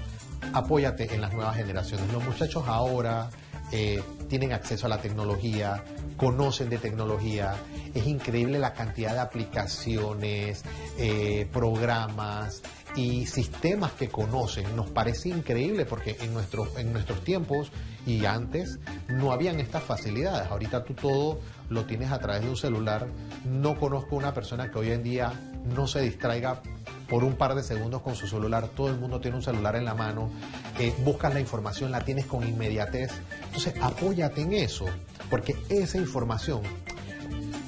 apóyate 0.54 1.14
en 1.14 1.22
las 1.22 1.34
nuevas 1.34 1.56
generaciones. 1.58 2.12
Los 2.14 2.24
muchachos 2.24 2.64
ahora 2.68 3.30
eh, 3.72 4.02
tienen 4.30 4.54
acceso 4.54 4.86
a 4.86 4.90
la 4.90 5.02
tecnología, 5.02 5.84
conocen 6.18 6.70
de 6.70 6.78
tecnología. 6.78 7.56
Es 7.94 8.08
increíble 8.08 8.60
la 8.60 8.74
cantidad 8.74 9.14
de 9.14 9.20
aplicaciones, 9.20 10.64
eh, 10.98 11.48
programas 11.52 12.62
y 12.96 13.26
sistemas 13.26 13.92
que 13.94 14.10
conocen. 14.10 14.76
Nos 14.76 14.90
parece 14.90 15.30
increíble 15.30 15.86
porque 15.86 16.18
en, 16.22 16.34
nuestro, 16.34 16.68
en 16.78 16.94
nuestros 16.94 17.24
tiempos 17.24 17.72
y 18.06 18.26
antes 18.26 18.80
no 19.08 19.32
habían 19.32 19.60
estas 19.60 19.84
facilidades. 19.84 20.50
Ahorita 20.50 20.84
tú 20.84 20.94
todo 20.94 21.40
lo 21.70 21.86
tienes 21.86 22.12
a 22.12 22.20
través 22.20 22.44
de 22.44 22.50
un 22.50 22.58
celular. 22.58 23.08
No 23.46 23.80
conozco 23.80 24.16
una 24.16 24.34
persona 24.34 24.72
que 24.72 24.80
hoy 24.80 24.92
en 24.92 25.04
día 25.04 25.34
no 25.76 25.88
se 25.88 26.02
distraiga 26.02 26.62
por 27.08 27.24
un 27.24 27.36
par 27.36 27.56
de 27.56 27.64
segundos 27.64 28.02
con 28.02 28.16
su 28.16 28.28
celular. 28.28 28.68
Todo 28.70 28.90
el 28.90 28.98
mundo 28.98 29.20
tiene 29.20 29.38
un 29.38 29.44
celular 29.44 29.76
en 29.76 29.86
la 29.86 29.94
mano. 29.94 30.30
Eh, 30.78 30.94
buscas 31.04 31.34
la 31.34 31.40
información, 31.40 31.92
la 31.92 32.02
tienes 32.02 32.26
con 32.26 32.48
inmediatez. 32.48 33.12
Entonces, 33.46 33.74
apóyate 33.82 34.42
en 34.42 34.54
eso, 34.54 34.86
porque 35.30 35.56
esa 35.70 35.98
información 35.98 36.62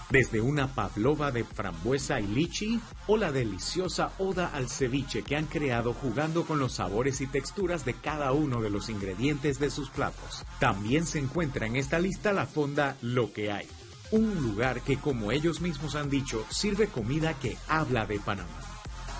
desde 0.09 0.41
una 0.41 0.67
pavlova 0.73 1.31
de 1.31 1.43
frambuesa 1.43 2.19
y 2.19 2.27
lichi 2.27 2.79
o 3.07 3.17
la 3.17 3.31
deliciosa 3.31 4.11
oda 4.19 4.51
al 4.53 4.69
ceviche 4.69 5.23
que 5.23 5.35
han 5.35 5.45
creado 5.45 5.93
jugando 5.93 6.45
con 6.45 6.59
los 6.59 6.73
sabores 6.73 7.21
y 7.21 7.27
texturas 7.27 7.85
de 7.85 7.93
cada 7.93 8.31
uno 8.31 8.61
de 8.61 8.69
los 8.69 8.89
ingredientes 8.89 9.59
de 9.59 9.69
sus 9.69 9.89
platos. 9.89 10.45
También 10.59 11.05
se 11.05 11.19
encuentra 11.19 11.65
en 11.65 11.75
esta 11.75 11.99
lista 11.99 12.33
la 12.33 12.45
fonda 12.45 12.97
Lo 13.01 13.33
que 13.33 13.51
hay, 13.51 13.67
un 14.11 14.35
lugar 14.35 14.81
que 14.81 14.97
como 14.97 15.31
ellos 15.31 15.61
mismos 15.61 15.95
han 15.95 16.09
dicho 16.09 16.45
sirve 16.49 16.87
comida 16.87 17.33
que 17.33 17.57
habla 17.67 18.05
de 18.05 18.19
Panamá. 18.19 18.49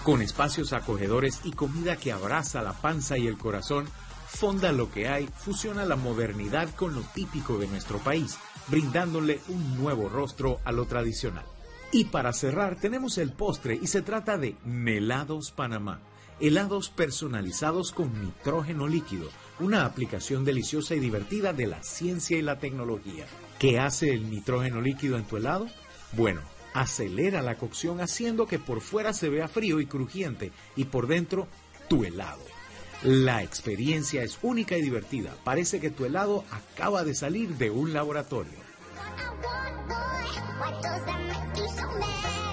Con 0.04 0.22
espacios 0.22 0.72
acogedores 0.74 1.39
y 1.44 1.51
comida 1.51 1.96
que 1.96 2.12
abraza 2.12 2.62
la 2.62 2.74
panza 2.74 3.18
y 3.18 3.25
el 3.25 3.38
corazón, 3.38 3.88
Fonda 4.27 4.72
Lo 4.72 4.92
que 4.92 5.08
hay 5.08 5.27
fusiona 5.27 5.86
la 5.86 5.96
modernidad 5.96 6.70
con 6.75 6.94
lo 6.94 7.01
típico 7.01 7.58
de 7.58 7.68
nuestro 7.68 7.98
país 8.00 8.38
brindándole 8.67 9.39
un 9.48 9.77
nuevo 9.77 10.10
rostro 10.10 10.60
a 10.63 10.72
lo 10.72 10.86
tradicional. 10.86 11.45
Y 11.91 12.05
para 12.05 12.34
cerrar 12.34 12.75
tenemos 12.75 13.17
el 13.17 13.31
postre 13.31 13.79
y 13.81 13.88
se 13.88 14.01
trata 14.01 14.38
de 14.38 14.55
Melados 14.65 15.51
Panamá, 15.51 16.01
helados 16.39 16.89
personalizados 16.89 17.91
con 17.91 18.22
nitrógeno 18.22 18.88
líquido, 18.88 19.29
una 19.60 19.86
aplicación 19.86 20.43
deliciosa 20.43 20.95
y 20.95 21.00
divertida 21.00 21.53
de 21.53 21.67
la 21.67 21.84
ciencia 21.84 22.38
y 22.38 22.41
la 22.41 22.60
tecnología. 22.60 23.25
¿Qué 23.60 23.79
hace 23.79 24.13
el 24.13 24.29
nitrógeno 24.29 24.81
líquido 24.81 25.17
en 25.17 25.24
tu 25.24 25.38
helado? 25.38 25.67
Bueno, 26.12 26.41
acelera 26.74 27.41
la 27.41 27.57
cocción 27.57 28.01
haciendo 28.01 28.48
que 28.48 28.60
por 28.60 28.81
fuera 28.81 29.13
se 29.13 29.29
vea 29.29 29.48
frío 29.48 29.79
y 29.79 29.86
crujiente 29.86 30.51
y 30.75 30.86
por 30.86 31.07
dentro 31.07 31.48
tu 31.88 32.03
helado. 32.03 32.54
La 33.04 33.44
experiencia 33.44 34.24
es 34.24 34.40
única 34.42 34.78
y 34.78 34.82
divertida. 34.82 35.32
Parece 35.44 35.80
que 35.80 35.92
tu 35.92 36.06
helado 36.06 36.44
acaba 36.52 37.04
de 37.04 37.14
salir 37.14 37.56
de 37.58 37.70
un 37.70 37.94
laboratorio. 37.94 38.66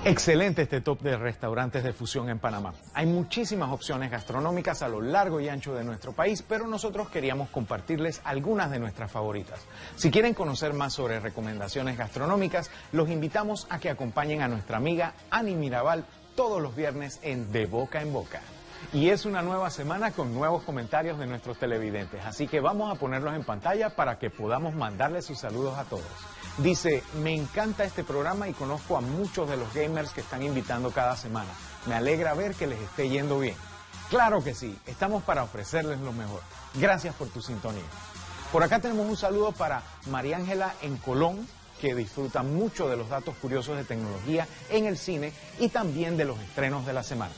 Excelente 0.05 0.63
este 0.63 0.81
top 0.81 1.01
de 1.01 1.17
restaurantes 1.17 1.85
de 1.85 1.93
fusión 1.93 2.29
en 2.29 2.41
Panamá. 2.41 2.75
Hay 2.93 3.07
muchísimas 3.07 3.71
opciones 3.71 4.11
gastronómicas 4.11 4.83
a 4.83 4.89
lo 4.89 5.01
largo 5.01 5.41
y 5.41 5.49
ancho 5.49 5.75
de 5.75 5.85
nuestro 5.85 6.13
país, 6.13 6.43
pero 6.43 6.67
nosotros 6.67 7.09
queríamos 7.09 7.51
compartirles 7.51 8.21
algunas 8.25 8.73
de 8.73 8.81
nuestras 8.81 9.13
favoritas. 9.13 9.61
Si 9.95 10.11
quieren 10.11 10.35
conocer 10.35 10.73
más 10.75 10.93
sobre 10.93 11.21
recomendaciones 11.21 11.97
gastronómicas, 11.97 12.69
los 12.91 13.11
invitamos 13.11 13.69
a 13.71 13.79
que 13.79 13.91
acompañen 13.91 14.43
a 14.43 14.49
nuestra 14.49 14.77
amiga 14.77 15.15
Ani 15.31 15.55
Mirabal 15.55 16.05
todos 16.35 16.61
los 16.61 16.75
viernes 16.75 17.21
en 17.23 17.53
De 17.53 17.67
Boca 17.67 18.03
en 18.03 18.13
Boca. 18.13 18.43
Y 18.93 19.09
es 19.09 19.25
una 19.25 19.41
nueva 19.41 19.71
semana 19.71 20.11
con 20.11 20.35
nuevos 20.35 20.63
comentarios 20.65 21.19
de 21.19 21.27
nuestros 21.27 21.59
televidentes, 21.59 22.25
así 22.25 22.47
que 22.47 22.61
vamos 22.61 22.95
a 22.95 22.99
ponerlos 22.99 23.35
en 23.35 23.45
pantalla 23.45 23.97
para 23.97 24.19
que 24.19 24.29
podamos 24.29 24.75
mandarles 24.75 25.25
sus 25.25 25.39
saludos 25.39 25.79
a 25.79 25.85
todos. 25.85 26.05
Dice, 26.59 27.03
me 27.23 27.35
encanta 27.35 27.85
este 27.85 28.05
programa 28.05 28.49
y 28.49 28.53
conozco 28.53 28.97
a 28.97 29.01
muchos 29.01 29.49
de 29.49 29.57
los 29.57 29.73
gamers 29.73 30.11
que 30.13 30.21
están 30.21 30.43
invitando 30.43 30.91
cada 30.91 31.17
semana. 31.17 31.51
Me 31.87 31.95
alegra 31.95 32.35
ver 32.35 32.55
que 32.55 32.67
les 32.67 32.81
esté 32.81 33.09
yendo 33.09 33.39
bien. 33.41 33.57
Claro 34.11 34.45
que 34.45 34.55
sí, 34.55 34.79
estamos 34.87 35.23
para 35.23 35.43
ofrecerles 35.43 35.99
lo 36.01 36.13
mejor. 36.13 36.43
Gracias 36.75 37.15
por 37.15 37.29
tu 37.29 37.41
sintonía. 37.41 37.83
Por 38.53 38.63
acá 38.63 38.79
tenemos 38.79 39.09
un 39.09 39.17
saludo 39.17 39.53
para 39.53 39.83
María 40.11 40.37
Ángela 40.37 40.75
en 40.83 40.99
Colón, 40.99 41.49
que 41.81 41.95
disfruta 41.95 42.43
mucho 42.43 42.89
de 42.91 42.99
los 42.99 43.09
datos 43.09 43.35
curiosos 43.41 43.79
de 43.79 43.85
tecnología 43.85 44.47
en 44.69 44.85
el 44.85 44.99
cine 44.99 45.33
y 45.59 45.71
también 45.71 46.19
de 46.19 46.27
los 46.27 46.39
estrenos 46.39 46.85
de 46.85 46.93
la 46.93 47.03
semana. 47.03 47.33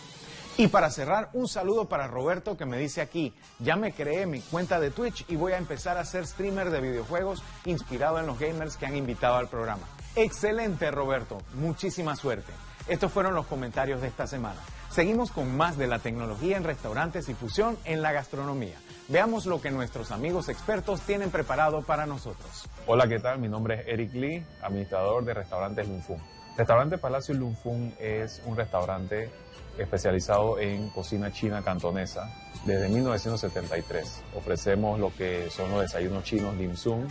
Y 0.56 0.68
para 0.68 0.88
cerrar, 0.88 1.30
un 1.32 1.48
saludo 1.48 1.88
para 1.88 2.06
Roberto 2.06 2.56
que 2.56 2.64
me 2.64 2.78
dice 2.78 3.00
aquí, 3.00 3.34
ya 3.58 3.74
me 3.74 3.92
creé 3.92 4.24
mi 4.24 4.40
cuenta 4.40 4.78
de 4.78 4.92
Twitch 4.92 5.24
y 5.28 5.34
voy 5.34 5.52
a 5.52 5.58
empezar 5.58 5.98
a 5.98 6.04
ser 6.04 6.28
streamer 6.28 6.70
de 6.70 6.80
videojuegos 6.80 7.42
inspirado 7.64 8.20
en 8.20 8.26
los 8.26 8.38
gamers 8.38 8.76
que 8.76 8.86
han 8.86 8.96
invitado 8.96 9.34
al 9.34 9.48
programa. 9.48 9.82
Excelente 10.14 10.92
Roberto, 10.92 11.38
muchísima 11.54 12.14
suerte. 12.14 12.52
Estos 12.86 13.10
fueron 13.10 13.34
los 13.34 13.46
comentarios 13.46 14.00
de 14.00 14.06
esta 14.06 14.28
semana. 14.28 14.60
Seguimos 14.90 15.32
con 15.32 15.56
más 15.56 15.76
de 15.76 15.88
la 15.88 15.98
tecnología 15.98 16.56
en 16.56 16.62
restaurantes 16.62 17.28
y 17.28 17.34
fusión 17.34 17.76
en 17.84 18.00
la 18.00 18.12
gastronomía. 18.12 18.76
Veamos 19.08 19.46
lo 19.46 19.60
que 19.60 19.72
nuestros 19.72 20.12
amigos 20.12 20.48
expertos 20.48 21.00
tienen 21.00 21.32
preparado 21.32 21.82
para 21.82 22.06
nosotros. 22.06 22.68
Hola, 22.86 23.08
¿qué 23.08 23.18
tal? 23.18 23.40
Mi 23.40 23.48
nombre 23.48 23.80
es 23.80 23.88
Eric 23.88 24.14
Lee, 24.14 24.46
administrador 24.62 25.24
de 25.24 25.34
restaurantes 25.34 25.88
Lunfun. 25.88 26.22
Restaurante 26.56 26.98
Palacio 26.98 27.34
Lunfun 27.34 27.92
es 27.98 28.40
un 28.46 28.56
restaurante 28.56 29.32
especializado 29.78 30.58
en 30.58 30.88
cocina 30.90 31.32
china 31.32 31.62
cantonesa 31.62 32.30
desde 32.64 32.88
1973. 32.88 34.22
Ofrecemos 34.36 34.98
lo 34.98 35.12
que 35.14 35.50
son 35.50 35.70
los 35.70 35.82
desayunos 35.82 36.24
chinos 36.24 36.56
dim 36.56 36.76
sum, 36.76 37.06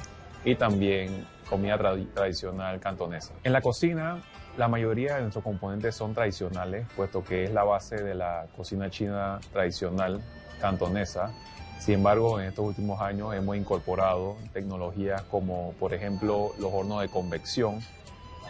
y 0.45 0.55
también 0.55 1.25
comida 1.49 1.77
tradicional 2.13 2.79
cantonesa. 2.79 3.33
En 3.43 3.53
la 3.53 3.61
cocina, 3.61 4.21
la 4.57 4.67
mayoría 4.67 5.15
de 5.15 5.21
nuestros 5.21 5.43
componentes 5.43 5.95
son 5.95 6.13
tradicionales, 6.13 6.85
puesto 6.95 7.23
que 7.23 7.45
es 7.45 7.51
la 7.51 7.63
base 7.63 7.95
de 7.95 8.15
la 8.15 8.47
cocina 8.55 8.89
china 8.89 9.39
tradicional 9.51 10.21
cantonesa. 10.59 11.31
Sin 11.79 11.95
embargo, 11.95 12.39
en 12.39 12.47
estos 12.47 12.65
últimos 12.65 13.01
años 13.01 13.33
hemos 13.33 13.57
incorporado 13.57 14.37
tecnologías 14.53 15.21
como, 15.23 15.73
por 15.79 15.93
ejemplo, 15.93 16.51
los 16.59 16.71
hornos 16.73 17.01
de 17.01 17.09
convección 17.09 17.79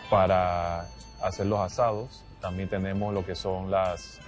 para 0.10 0.88
hacer 1.22 1.48
los 1.48 1.60
asados. 1.60 2.24
También 2.44 2.68
tenemos 2.68 3.14
lo 3.14 3.26
que 3.26 3.36
son 3.36 3.72
las 3.72 4.20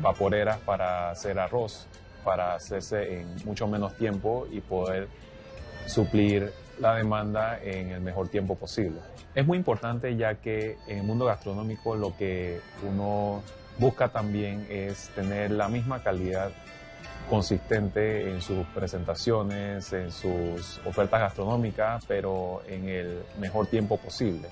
vaporeras 0.00 0.58
para 0.58 1.10
hacer 1.10 1.36
arroz, 1.36 1.88
para 2.24 2.54
hacerse 2.54 3.18
en 3.18 3.34
mucho 3.44 3.66
menos 3.66 3.96
tiempo 3.96 4.46
y 4.52 4.60
poder 4.60 5.08
suplir 5.86 6.52
la 6.78 6.94
demanda 6.94 7.58
en 7.60 7.90
el 7.90 8.00
mejor 8.00 8.28
tiempo 8.28 8.54
posible. 8.54 9.00
Es 9.34 9.44
muy 9.44 9.58
importante 9.58 10.16
ya 10.16 10.36
que 10.36 10.78
en 10.86 10.98
el 10.98 11.02
mundo 11.02 11.24
gastronómico 11.24 11.96
lo 11.96 12.16
que 12.16 12.60
uno 12.88 13.42
busca 13.78 14.10
también 14.10 14.68
es 14.70 15.08
tener 15.16 15.50
la 15.50 15.68
misma 15.68 16.04
calidad 16.04 16.52
consistente 17.28 18.30
en 18.30 18.42
sus 18.42 18.64
presentaciones, 18.68 19.92
en 19.92 20.12
sus 20.12 20.80
ofertas 20.86 21.18
gastronómicas, 21.18 22.04
pero 22.06 22.62
en 22.68 22.88
el 22.88 23.24
mejor 23.40 23.66
tiempo 23.66 23.96
posible. 23.96 24.48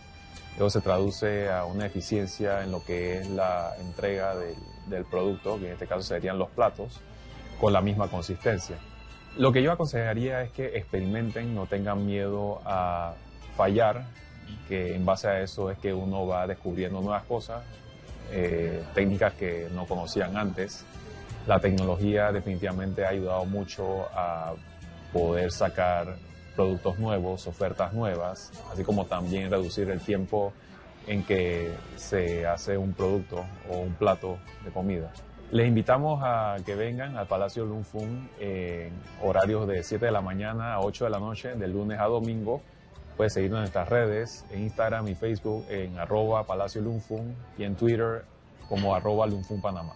Eso 0.57 0.71
se 0.71 0.81
traduce 0.81 1.51
a 1.51 1.65
una 1.65 1.87
eficiencia 1.87 2.63
en 2.63 2.71
lo 2.71 2.85
que 2.85 3.19
es 3.19 3.29
la 3.29 3.73
entrega 3.81 4.37
del, 4.37 4.55
del 4.87 5.05
producto, 5.05 5.59
que 5.59 5.67
en 5.67 5.73
este 5.73 5.87
caso 5.87 6.03
serían 6.03 6.39
los 6.39 6.49
platos, 6.51 7.01
con 7.61 7.73
la 7.73 7.81
misma 7.81 8.09
consistencia. 8.09 8.77
Lo 9.37 9.53
que 9.53 9.63
yo 9.63 9.73
aconsejaría 9.73 10.43
es 10.43 10.53
que 10.53 10.77
experimenten, 10.77 11.55
no 11.55 11.67
tengan 11.67 12.07
miedo 12.07 12.61
a 12.65 13.15
fallar, 13.57 14.05
que 14.69 14.95
en 14.95 15.05
base 15.05 15.29
a 15.29 15.41
eso 15.41 15.71
es 15.71 15.79
que 15.79 15.93
uno 15.93 16.27
va 16.27 16.47
descubriendo 16.47 17.01
nuevas 17.01 17.25
cosas, 17.25 17.65
eh, 18.31 18.83
técnicas 18.95 19.35
que 19.35 19.69
no 19.73 19.87
conocían 19.87 20.37
antes. 20.37 20.85
La 21.47 21.59
tecnología 21.59 22.33
definitivamente 22.33 23.05
ha 23.05 23.09
ayudado 23.09 23.45
mucho 23.45 24.07
a 24.15 24.55
poder 25.13 25.51
sacar 25.51 26.17
productos 26.55 26.99
nuevos, 26.99 27.47
ofertas 27.47 27.93
nuevas, 27.93 28.53
así 28.73 28.85
como 28.85 29.07
también 29.07 29.51
reducir 29.51 29.91
el 29.91 30.01
tiempo 30.01 30.53
en 31.07 31.25
que 31.25 31.73
se 31.97 32.47
hace 32.47 32.79
un 32.79 32.93
producto 32.93 33.45
o 33.71 33.79
un 33.79 33.95
plato 33.95 34.39
de 34.65 34.71
comida. 34.71 35.13
Les 35.51 35.69
invitamos 35.69 36.21
a 36.25 36.57
que 36.65 36.75
vengan 36.75 37.17
al 37.17 37.27
Palacio 37.27 37.65
Lunfun 37.65 38.29
en 38.41 38.93
horarios 39.23 39.69
de 39.69 39.83
7 39.83 40.07
de 40.07 40.13
la 40.13 40.21
mañana 40.21 40.75
a 40.75 40.81
8 40.81 41.05
de 41.05 41.11
la 41.11 41.21
noche, 41.21 41.55
de 41.55 41.69
lunes 41.69 42.01
a 42.01 42.07
domingo. 42.07 42.63
Puedes 43.17 43.35
seguirnos 43.35 43.59
en 43.59 43.63
nuestras 43.63 43.89
redes, 43.89 44.45
en 44.51 44.63
Instagram 44.63 45.07
y 45.07 45.15
Facebook, 45.15 45.65
en 45.69 45.99
arroba 45.99 46.45
Palacio 46.45 46.81
Lunfun 46.81 47.37
y 47.57 47.65
en 47.65 47.77
Twitter 47.77 48.25
como 48.69 48.95
arroba 48.95 49.27
Lunfun 49.27 49.61
Panamá. 49.61 49.95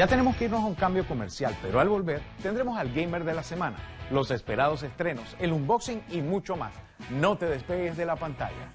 Ya 0.00 0.06
tenemos 0.06 0.34
que 0.34 0.46
irnos 0.46 0.62
a 0.62 0.66
un 0.66 0.74
cambio 0.74 1.06
comercial, 1.06 1.54
pero 1.60 1.78
al 1.78 1.90
volver 1.90 2.22
tendremos 2.42 2.78
al 2.78 2.90
Gamer 2.90 3.22
de 3.22 3.34
la 3.34 3.42
Semana, 3.42 3.76
los 4.10 4.30
esperados 4.30 4.82
estrenos, 4.82 5.36
el 5.38 5.52
unboxing 5.52 6.02
y 6.10 6.22
mucho 6.22 6.56
más. 6.56 6.72
No 7.10 7.36
te 7.36 7.44
despegues 7.44 7.98
de 7.98 8.06
la 8.06 8.16
pantalla. 8.16 8.72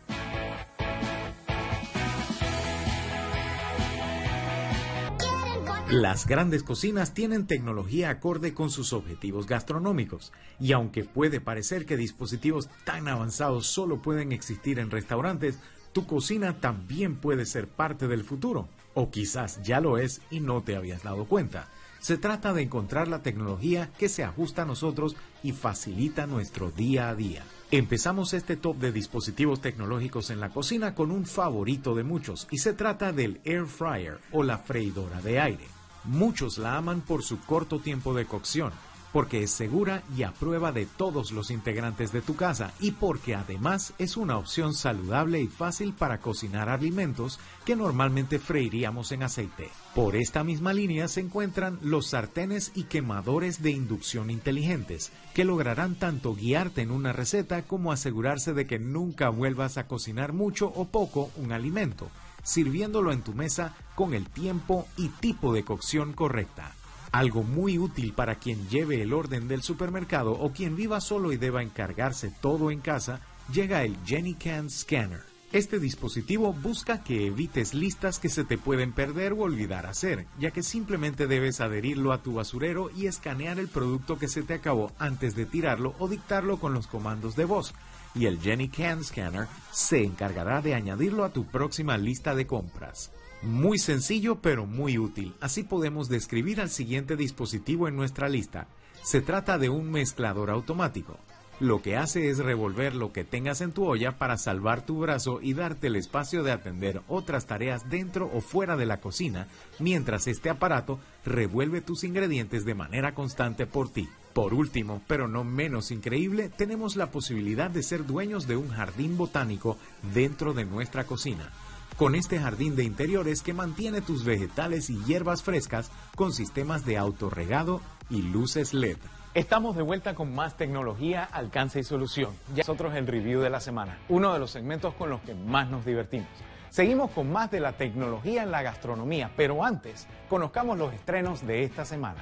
Las 5.89 6.27
grandes 6.27 6.61
cocinas 6.61 7.15
tienen 7.15 7.47
tecnología 7.47 8.11
acorde 8.11 8.53
con 8.53 8.69
sus 8.69 8.93
objetivos 8.93 9.47
gastronómicos, 9.47 10.31
y 10.59 10.73
aunque 10.73 11.05
puede 11.05 11.41
parecer 11.41 11.87
que 11.87 11.97
dispositivos 11.97 12.69
tan 12.83 13.07
avanzados 13.07 13.65
solo 13.65 13.99
pueden 13.99 14.31
existir 14.31 14.77
en 14.77 14.91
restaurantes, 14.91 15.57
tu 15.91 16.05
cocina 16.05 16.59
también 16.59 17.15
puede 17.15 17.47
ser 17.47 17.67
parte 17.67 18.07
del 18.07 18.23
futuro, 18.23 18.69
o 18.95 19.11
quizás 19.11 19.61
ya 19.61 19.79
lo 19.79 19.99
es 19.99 20.21
y 20.31 20.39
no 20.39 20.63
te 20.63 20.75
habías 20.75 21.03
dado 21.03 21.25
cuenta. 21.25 21.67
Se 21.99 22.17
trata 22.17 22.53
de 22.53 22.63
encontrar 22.63 23.07
la 23.07 23.21
tecnología 23.21 23.91
que 23.97 24.09
se 24.09 24.23
ajusta 24.23 24.63
a 24.63 24.65
nosotros 24.65 25.15
y 25.43 25.53
facilita 25.53 26.27
nuestro 26.27 26.71
día 26.71 27.09
a 27.09 27.15
día. 27.15 27.43
Empezamos 27.71 28.33
este 28.33 28.57
top 28.57 28.77
de 28.77 28.91
dispositivos 28.91 29.59
tecnológicos 29.59 30.29
en 30.29 30.39
la 30.39 30.49
cocina 30.49 30.93
con 30.93 31.11
un 31.11 31.25
favorito 31.25 31.95
de 31.95 32.03
muchos 32.03 32.47
y 32.51 32.59
se 32.59 32.73
trata 32.73 33.11
del 33.11 33.41
air 33.43 33.65
fryer 33.65 34.19
o 34.31 34.43
la 34.43 34.59
freidora 34.59 35.21
de 35.21 35.39
aire. 35.39 35.65
Muchos 36.03 36.59
la 36.59 36.77
aman 36.77 37.01
por 37.01 37.23
su 37.23 37.39
corto 37.39 37.79
tiempo 37.79 38.13
de 38.13 38.25
cocción, 38.25 38.71
porque 39.15 39.43
es 39.43 39.51
segura 39.51 40.03
y 40.17 40.23
a 40.23 40.33
prueba 40.33 40.73
de 40.73 40.85
todos 40.85 41.31
los 41.31 41.49
integrantes 41.49 42.11
de 42.11 42.21
tu 42.21 42.35
casa 42.35 42.73
y 42.81 42.91
porque 42.91 43.33
además 43.33 43.93
es 43.97 44.17
una 44.17 44.37
opción 44.37 44.73
saludable 44.73 45.39
y 45.39 45.47
fácil 45.47 45.93
para 45.93 46.19
cocinar 46.19 46.67
alimentos 46.67 47.39
que 47.63 47.77
normalmente 47.77 48.39
freiríamos 48.39 49.13
en 49.13 49.23
aceite. 49.23 49.69
Por 49.93 50.17
esta 50.17 50.43
misma 50.43 50.73
línea 50.73 51.07
se 51.07 51.21
encuentran 51.21 51.79
los 51.81 52.07
sartenes 52.07 52.73
y 52.75 52.83
quemadores 52.83 53.63
de 53.63 53.71
inducción 53.71 54.29
inteligentes, 54.29 55.13
que 55.33 55.45
lograrán 55.45 55.95
tanto 55.95 56.35
guiarte 56.35 56.81
en 56.81 56.91
una 56.91 57.13
receta 57.13 57.61
como 57.61 57.93
asegurarse 57.93 58.53
de 58.53 58.67
que 58.67 58.79
nunca 58.79 59.29
vuelvas 59.29 59.77
a 59.77 59.87
cocinar 59.87 60.33
mucho 60.33 60.67
o 60.75 60.89
poco 60.89 61.31
un 61.37 61.53
alimento 61.53 62.09
sirviéndolo 62.43 63.13
en 63.13 63.21
tu 63.21 63.33
mesa 63.33 63.75
con 63.95 64.13
el 64.13 64.27
tiempo 64.27 64.85
y 64.97 65.07
tipo 65.07 65.53
de 65.53 65.63
cocción 65.63 66.11
correcta. 66.11 66.75
Algo 67.15 67.43
muy 67.43 67.79
útil 67.79 68.11
para 68.11 68.35
quien 68.35 68.67
lleve 68.67 69.01
el 69.01 69.13
orden 69.13 69.47
del 69.47 69.61
supermercado 69.61 70.33
o 70.33 70.51
quien 70.51 70.75
viva 70.75 70.99
solo 70.99 71.31
y 71.31 71.37
deba 71.37 71.63
encargarse 71.63 72.29
todo 72.41 72.71
en 72.71 72.81
casa, 72.81 73.21
llega 73.53 73.83
el 73.83 73.95
Jenny 74.05 74.33
Can 74.33 74.69
Scanner. 74.69 75.21
Este 75.53 75.79
dispositivo 75.79 76.51
busca 76.51 77.05
que 77.05 77.27
evites 77.27 77.73
listas 77.73 78.19
que 78.19 78.27
se 78.27 78.43
te 78.43 78.57
pueden 78.57 78.91
perder 78.91 79.31
o 79.31 79.43
olvidar 79.43 79.85
hacer, 79.85 80.25
ya 80.41 80.51
que 80.51 80.61
simplemente 80.61 81.25
debes 81.25 81.61
adherirlo 81.61 82.11
a 82.11 82.21
tu 82.21 82.33
basurero 82.33 82.91
y 82.93 83.05
escanear 83.05 83.59
el 83.59 83.69
producto 83.69 84.17
que 84.17 84.27
se 84.27 84.43
te 84.43 84.55
acabó 84.55 84.91
antes 84.99 85.37
de 85.37 85.45
tirarlo 85.45 85.95
o 85.99 86.09
dictarlo 86.09 86.59
con 86.59 86.73
los 86.73 86.87
comandos 86.87 87.37
de 87.37 87.45
voz 87.45 87.73
y 88.13 88.25
el 88.25 88.41
Jenny 88.41 88.69
Can 88.69 89.03
Scanner 89.03 89.47
se 89.71 90.03
encargará 90.03 90.61
de 90.61 90.73
añadirlo 90.73 91.23
a 91.23 91.31
tu 91.31 91.45
próxima 91.45 91.97
lista 91.97 92.35
de 92.35 92.47
compras. 92.47 93.11
Muy 93.45 93.77
sencillo 93.77 94.41
pero 94.41 94.65
muy 94.65 94.97
útil, 94.97 95.35
así 95.39 95.61
podemos 95.61 96.09
describir 96.09 96.59
al 96.59 96.71
siguiente 96.71 97.15
dispositivo 97.15 97.87
en 97.87 97.95
nuestra 97.95 98.27
lista. 98.27 98.67
Se 99.03 99.21
trata 99.21 99.59
de 99.59 99.69
un 99.69 99.91
mezclador 99.91 100.49
automático. 100.49 101.19
Lo 101.59 101.83
que 101.83 101.95
hace 101.95 102.29
es 102.29 102.39
revolver 102.39 102.95
lo 102.95 103.13
que 103.13 103.23
tengas 103.23 103.61
en 103.61 103.71
tu 103.71 103.85
olla 103.85 104.17
para 104.17 104.37
salvar 104.37 104.83
tu 104.83 104.99
brazo 104.99 105.41
y 105.43 105.53
darte 105.53 105.87
el 105.87 105.95
espacio 105.95 106.41
de 106.41 106.51
atender 106.51 107.03
otras 107.07 107.45
tareas 107.45 107.87
dentro 107.87 108.31
o 108.33 108.41
fuera 108.41 108.75
de 108.77 108.87
la 108.87 108.99
cocina, 108.99 109.47
mientras 109.77 110.25
este 110.25 110.49
aparato 110.49 110.99
revuelve 111.23 111.81
tus 111.81 112.03
ingredientes 112.03 112.65
de 112.65 112.73
manera 112.73 113.13
constante 113.13 113.67
por 113.67 113.89
ti. 113.89 114.09
Por 114.33 114.55
último, 114.55 115.03
pero 115.07 115.27
no 115.27 115.43
menos 115.43 115.91
increíble, 115.91 116.49
tenemos 116.49 116.95
la 116.95 117.11
posibilidad 117.11 117.69
de 117.69 117.83
ser 117.83 118.07
dueños 118.07 118.47
de 118.47 118.57
un 118.57 118.69
jardín 118.69 119.17
botánico 119.17 119.77
dentro 120.15 120.53
de 120.53 120.65
nuestra 120.65 121.03
cocina. 121.03 121.53
Con 121.97 122.13
este 122.13 122.39
jardín 122.39 122.75
de 122.75 122.83
interiores 122.83 123.41
que 123.41 123.53
mantiene 123.53 124.01
tus 124.01 124.25
vegetales 124.25 124.89
y 124.89 125.01
hierbas 125.05 125.43
frescas 125.43 125.89
con 126.17 126.33
sistemas 126.33 126.85
de 126.85 126.97
autorregado 126.97 127.79
y 128.09 128.21
luces 128.21 128.73
LED. 128.73 128.97
Estamos 129.33 129.77
de 129.77 129.81
vuelta 129.81 130.13
con 130.13 130.35
más 130.35 130.57
tecnología, 130.57 131.23
alcance 131.23 131.79
y 131.79 131.83
solución. 131.83 132.33
Ya 132.53 132.63
nosotros 132.63 132.95
el 132.95 133.07
review 133.07 133.39
de 133.39 133.49
la 133.49 133.61
semana, 133.61 133.97
uno 134.09 134.33
de 134.33 134.39
los 134.39 134.51
segmentos 134.51 134.93
con 134.95 135.09
los 135.09 135.21
que 135.21 135.33
más 135.35 135.69
nos 135.69 135.85
divertimos. 135.85 136.27
Seguimos 136.75 137.11
con 137.11 137.31
más 137.31 137.49
de 137.51 137.61
la 137.61 137.71
tecnología 137.71 138.43
en 138.43 138.51
la 138.51 138.61
gastronomía, 138.61 139.31
pero 139.37 139.63
antes, 139.63 140.07
conozcamos 140.27 140.77
los 140.77 140.93
estrenos 140.93 141.47
de 141.47 141.63
esta 141.63 141.85
semana. 141.85 142.21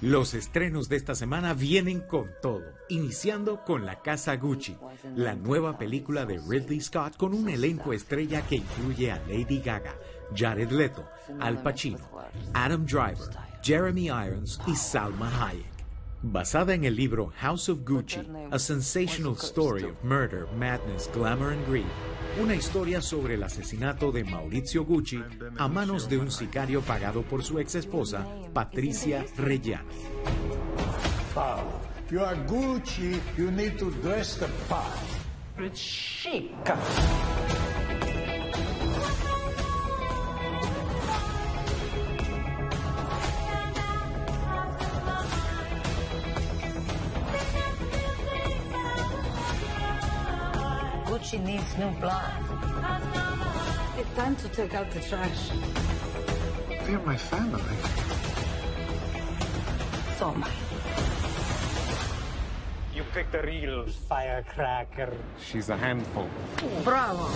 Los 0.00 0.32
estrenos 0.32 0.88
de 0.88 0.96
esta 0.96 1.14
semana 1.14 1.52
vienen 1.52 2.00
con 2.00 2.30
todo, 2.40 2.64
iniciando 2.88 3.62
con 3.62 3.84
La 3.84 4.00
Casa 4.00 4.36
Gucci, 4.36 4.74
la 5.16 5.34
nueva 5.34 5.76
película 5.76 6.24
de 6.24 6.38
Ridley 6.38 6.80
Scott 6.80 7.18
con 7.18 7.34
un 7.34 7.50
elenco 7.50 7.92
estrella 7.92 8.40
que 8.40 8.56
incluye 8.56 9.12
a 9.12 9.20
Lady 9.28 9.60
Gaga, 9.60 9.94
Jared 10.34 10.70
Leto, 10.70 11.06
Al 11.38 11.62
Pacino, 11.62 11.98
Adam 12.54 12.86
Driver, 12.86 13.28
Jeremy 13.62 14.06
Irons 14.06 14.58
y 14.66 14.74
Salma 14.76 15.28
Hayek. 15.46 15.79
Basada 16.22 16.74
en 16.74 16.84
el 16.84 16.96
libro 16.96 17.32
House 17.40 17.70
of 17.70 17.78
Gucci, 17.82 18.20
A 18.50 18.58
Sensational 18.58 19.36
Story 19.36 19.84
of 19.84 20.04
Murder, 20.04 20.46
Madness, 20.54 21.10
Glamour 21.14 21.52
and 21.52 21.66
Greed, 21.66 21.86
una 22.38 22.54
historia 22.54 23.00
sobre 23.00 23.34
el 23.34 23.42
asesinato 23.42 24.12
de 24.12 24.24
Maurizio 24.24 24.84
Gucci 24.84 25.22
a 25.56 25.66
manos 25.66 26.10
de 26.10 26.18
un 26.18 26.30
sicario 26.30 26.82
pagado 26.82 27.22
por 27.22 27.42
su 27.42 27.58
ex 27.58 27.74
esposa, 27.74 28.26
Patricia 28.52 29.24
Reggiani. 29.38 29.88
You 32.10 32.20
are 32.20 32.36
Gucci, 32.46 33.18
you 33.38 33.50
need 33.50 33.78
to 33.78 33.90
dress 34.02 34.36
the 34.36 34.48
part. 34.68 34.98
It's 35.58 35.80
chic. 35.80 36.50
Needs 51.38 51.76
new 51.78 51.90
blood. 52.00 52.32
It's 53.98 54.12
time 54.14 54.36
to 54.36 54.48
take 54.48 54.74
out 54.74 54.90
the 54.90 55.00
trash. 55.00 55.50
They're 56.84 56.98
my 57.00 57.16
family. 57.16 57.62
So 60.18 60.30
am 60.30 60.44
I. 60.44 60.50
You 62.94 63.04
picked 63.14 63.34
a 63.34 63.42
real 63.42 63.86
firecracker. 63.86 65.12
She's 65.40 65.68
a 65.68 65.76
handful. 65.76 66.28
Bravo. 66.84 67.30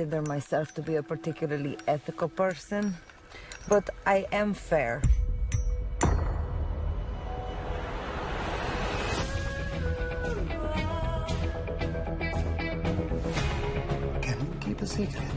Consider 0.00 0.22
myself 0.22 0.72
to 0.72 0.80
be 0.80 0.96
a 0.96 1.02
particularly 1.02 1.76
ethical 1.86 2.26
person, 2.26 2.94
but 3.68 3.90
I 4.06 4.26
am 4.32 4.54
fair. 4.54 5.02
Can 14.22 14.38
you 14.40 14.54
keep 14.60 14.80
a 14.80 14.86
secret? 14.86 15.28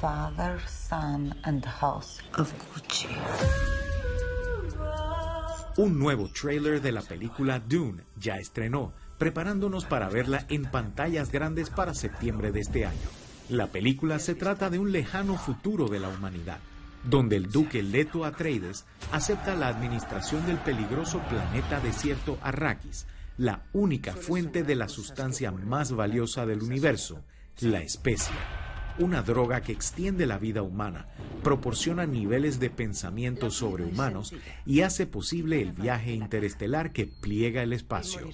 Father, 0.00 0.60
son, 0.68 1.34
and 1.44 1.64
house 1.64 2.20
of 2.38 2.54
Gucci. 2.70 3.10
Un 5.78 5.98
nuevo 5.98 6.28
trailer 6.28 6.80
de 6.80 6.92
la 6.92 7.02
película 7.02 7.58
Dune 7.58 8.02
ya 8.20 8.36
estrenó, 8.36 8.92
preparándonos 9.18 9.84
para 9.84 10.08
verla 10.08 10.46
en 10.48 10.64
pantallas 10.64 11.30
grandes 11.30 11.70
para 11.70 11.94
septiembre 11.94 12.52
de 12.52 12.60
este 12.60 12.86
año. 12.86 13.08
La 13.48 13.68
película 13.68 14.18
se 14.18 14.34
trata 14.34 14.70
de 14.70 14.78
un 14.78 14.92
lejano 14.92 15.38
futuro 15.38 15.88
de 15.88 16.00
la 16.00 16.08
humanidad, 16.08 16.58
donde 17.04 17.36
el 17.36 17.50
duque 17.50 17.82
Leto 17.82 18.24
Atreides 18.24 18.84
acepta 19.12 19.54
la 19.54 19.68
administración 19.68 20.46
del 20.46 20.58
peligroso 20.58 21.20
planeta 21.28 21.80
desierto 21.80 22.38
Arrakis, 22.42 23.06
la 23.38 23.62
única 23.72 24.14
fuente 24.14 24.62
de 24.62 24.74
la 24.74 24.88
sustancia 24.88 25.52
más 25.52 25.92
valiosa 25.92 26.46
del 26.46 26.62
universo, 26.62 27.22
la 27.60 27.80
especia 27.82 28.34
una 28.98 29.22
droga 29.22 29.60
que 29.60 29.72
extiende 29.72 30.26
la 30.26 30.38
vida 30.38 30.62
humana, 30.62 31.06
proporciona 31.42 32.06
niveles 32.06 32.58
de 32.60 32.70
pensamiento 32.70 33.50
sobrehumanos 33.50 34.34
y 34.64 34.80
hace 34.80 35.06
posible 35.06 35.60
el 35.60 35.72
viaje 35.72 36.12
interestelar 36.12 36.92
que 36.92 37.06
pliega 37.06 37.62
el 37.62 37.72
espacio. 37.72 38.28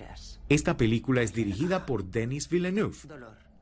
Esta 0.49 0.77
película 0.77 1.23
es 1.23 1.33
dirigida 1.33 1.87
por 1.87 2.05
Denis 2.05 2.49
Villeneuve, 2.49 2.97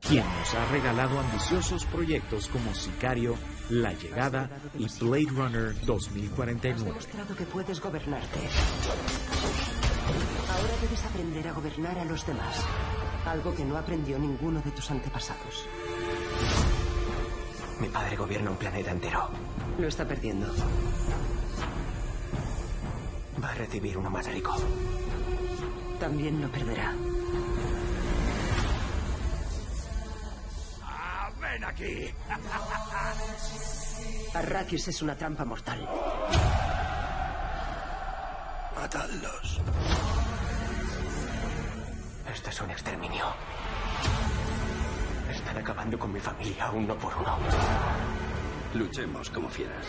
quien 0.01 0.25
nos 0.25 0.53
ha 0.53 0.65
regalado 0.71 1.19
ambiciosos 1.19 1.85
proyectos 1.85 2.47
como 2.47 2.73
Sicario, 2.73 3.35
La 3.69 3.93
Llegada 3.93 4.49
y 4.77 4.87
Blade 4.99 5.27
Runner 5.29 5.85
2049. 5.85 6.83
demostrado 6.89 7.35
que 7.35 7.45
puedes 7.45 7.79
gobernarte. 7.79 8.39
Ahora 10.49 10.73
debes 10.81 11.05
aprender 11.05 11.47
a 11.47 11.53
gobernar 11.53 11.97
a 11.99 12.05
los 12.05 12.25
demás. 12.25 12.65
Algo 13.25 13.55
que 13.55 13.63
no 13.63 13.77
aprendió 13.77 14.17
ninguno 14.19 14.61
de 14.61 14.71
tus 14.71 14.89
antepasados. 14.91 15.65
Mi 17.79 17.87
padre 17.87 18.15
gobierna 18.17 18.51
un 18.51 18.57
planeta 18.57 18.91
entero. 18.91 19.29
Lo 19.79 19.87
está 19.87 20.07
perdiendo. 20.07 20.47
Va 23.41 23.49
a 23.51 23.55
recibir 23.55 23.97
uno 23.97 24.09
más 24.09 24.31
rico. 24.31 24.55
También 26.01 26.41
lo 26.41 26.49
perderá. 26.49 26.95
¡Ven 31.39 31.63
aquí! 31.63 32.11
Arrakis 34.33 34.87
es 34.87 35.01
una 35.03 35.15
trampa 35.15 35.45
mortal. 35.45 35.87
Matadlos. 38.75 39.61
Esto 42.33 42.49
es 42.49 42.61
un 42.61 42.71
exterminio. 42.71 43.25
Están 45.29 45.57
acabando 45.59 45.99
con 45.99 46.11
mi 46.11 46.19
familia 46.19 46.71
uno 46.71 46.95
por 46.95 47.15
uno. 47.15 47.37
Luchemos 48.73 49.29
como 49.29 49.49
fieras. 49.49 49.85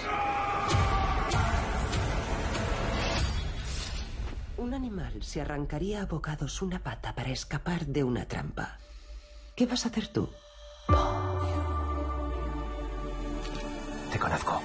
Un 4.62 4.74
animal 4.74 5.24
se 5.24 5.40
arrancaría 5.40 6.02
a 6.02 6.06
bocados 6.06 6.62
una 6.62 6.78
pata 6.78 7.16
para 7.16 7.30
escapar 7.30 7.84
de 7.84 8.04
una 8.04 8.26
trampa. 8.26 8.78
¿Qué 9.56 9.66
vas 9.66 9.84
a 9.84 9.88
hacer 9.88 10.06
tú? 10.06 10.30
Te 14.12 14.18
conozco. 14.20 14.62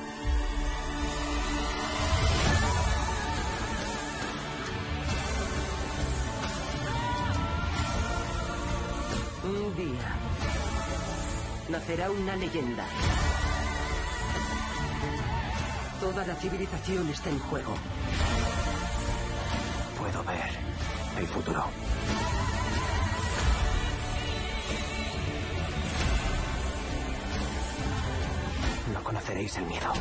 Un 9.45 9.75
día 9.75 10.15
nacerá 11.69 12.11
una 12.11 12.35
leyenda. 12.35 12.85
Toda 15.99 16.23
la 16.23 16.35
civilización 16.35 17.09
está 17.09 17.31
en 17.31 17.39
juego. 17.39 17.73
Puedo 20.17 20.29
ver 20.29 20.49
el 21.19 21.27
futuro. 21.27 21.63
No 28.93 29.03
conoceréis 29.03 29.57
el 29.57 29.65
miedo. 29.65 29.93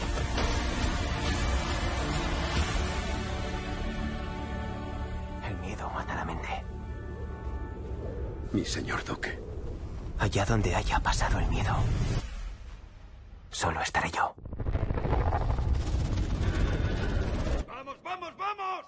El 5.46 5.56
miedo 5.58 5.90
mata 5.90 6.14
la 6.14 6.24
mente. 6.24 6.64
Mi 8.52 8.64
señor 8.64 9.04
Duque. 9.04 9.38
Allá 10.18 10.46
donde 10.46 10.74
haya 10.74 10.98
pasado 11.00 11.38
el 11.40 11.46
miedo, 11.48 11.76
solo 13.50 13.82
estaré 13.82 14.10
yo. 14.10 14.34
¡Vamos, 17.66 17.96
vamos, 18.02 18.32
vamos! 18.38 18.86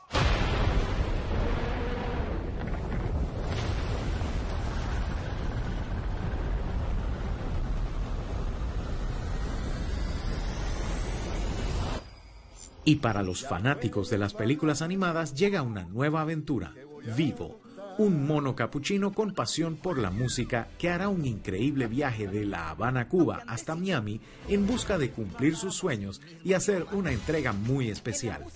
Y 12.89 12.97
para 12.97 13.23
los 13.23 13.47
fanáticos 13.47 14.09
de 14.09 14.17
las 14.17 14.33
películas 14.33 14.81
animadas 14.81 15.35
llega 15.35 15.61
una 15.61 15.85
nueva 15.85 16.23
aventura, 16.23 16.73
Vivo, 17.19 17.61
un 17.99 18.27
mono 18.27 18.57
capuchino 18.57 19.13
con 19.13 19.35
pasión 19.35 19.77
por 19.77 19.99
la 19.99 20.11
música 20.11 20.69
que 20.79 20.89
hará 20.89 21.11
un 21.11 21.27
increíble 21.27 21.87
viaje 21.87 22.29
de 22.29 22.47
La 22.47 22.71
Habana, 22.71 23.07
Cuba 23.07 23.43
hasta 23.47 23.75
Miami 23.75 24.23
en 24.49 24.67
busca 24.67 24.97
de 24.97 25.11
cumplir 25.11 25.55
sus 25.55 25.75
sueños 25.75 26.23
y 26.43 26.55
hacer 26.55 26.87
una 26.93 27.13
entrega 27.13 27.53
muy 27.53 27.91
especial. 27.91 28.47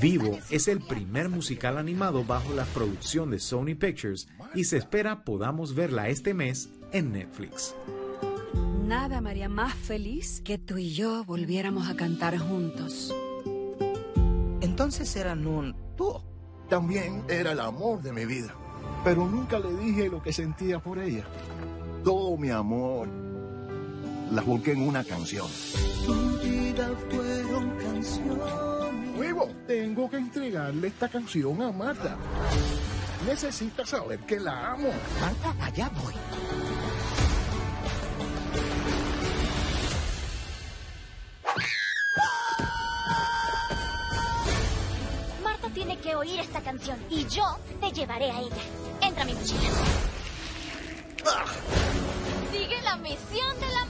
Vivo 0.00 0.38
es 0.48 0.66
el 0.66 0.80
primer 0.80 1.28
musical 1.28 1.76
animado 1.76 2.24
bajo 2.24 2.54
la 2.54 2.64
producción 2.64 3.32
de 3.32 3.38
Sony 3.38 3.74
Pictures 3.78 4.28
y 4.54 4.64
se 4.64 4.78
espera 4.78 5.24
podamos 5.24 5.74
verla 5.74 6.08
este 6.08 6.32
mes 6.32 6.70
en 6.90 7.12
Netflix. 7.12 7.74
Nada 8.86 9.20
me 9.20 9.28
haría 9.28 9.50
más 9.50 9.74
feliz 9.74 10.40
que 10.42 10.56
tú 10.56 10.78
y 10.78 10.94
yo 10.94 11.22
volviéramos 11.24 11.90
a 11.90 11.96
cantar 11.96 12.38
juntos. 12.38 13.14
Entonces 14.74 15.14
eran 15.14 15.46
un 15.46 15.72
dúo. 15.96 16.24
También 16.68 17.22
era 17.28 17.52
el 17.52 17.60
amor 17.60 18.02
de 18.02 18.12
mi 18.12 18.24
vida. 18.24 18.52
Pero 19.04 19.24
nunca 19.24 19.60
le 19.60 19.72
dije 19.76 20.08
lo 20.08 20.20
que 20.20 20.32
sentía 20.32 20.80
por 20.80 20.98
ella. 20.98 21.24
Todo 22.02 22.36
mi 22.36 22.50
amor 22.50 23.06
las 24.32 24.44
volqué 24.44 24.72
en 24.72 24.88
una 24.88 25.04
canción. 25.04 25.46
Tu 26.04 26.12
vida 26.40 26.90
fueron 27.08 27.70
canciones. 27.76 28.44
Vivo, 29.16 29.48
tengo 29.68 30.10
que 30.10 30.16
entregarle 30.16 30.88
esta 30.88 31.08
canción 31.08 31.62
a 31.62 31.70
Marta. 31.70 32.16
Necesita 33.28 33.86
saber 33.86 34.18
que 34.26 34.40
la 34.40 34.72
amo. 34.72 34.88
Marta, 35.20 35.54
allá 35.64 35.88
voy. 36.02 36.14
Canción 46.64 46.98
y 47.10 47.26
yo 47.26 47.44
te 47.80 47.92
llevaré 47.92 48.30
a 48.30 48.40
ella. 48.40 48.62
Entra 49.00 49.24
mi 49.24 49.34
mochila. 49.34 49.60
Sigue 52.50 52.80
la 52.82 52.96
misión 52.96 53.60
de 53.60 53.68
la 53.68 53.84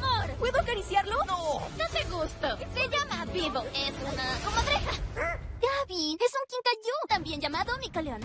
¿Puedo 0.45 0.61
acariciarlo? 0.61 1.25
No. 1.25 1.63
Date 1.79 2.05
gusto. 2.11 2.59
Se 2.75 2.89
llama 2.89 3.25
Vivo. 3.33 3.63
Es 3.75 3.95
una 4.03 4.39
comadreja. 4.45 4.93
Gaby, 5.15 6.19
es 6.21 6.33
un 6.35 6.47
quincayú, 6.51 6.97
también 7.09 7.41
llamado 7.41 7.79
Micoleón. 7.79 8.21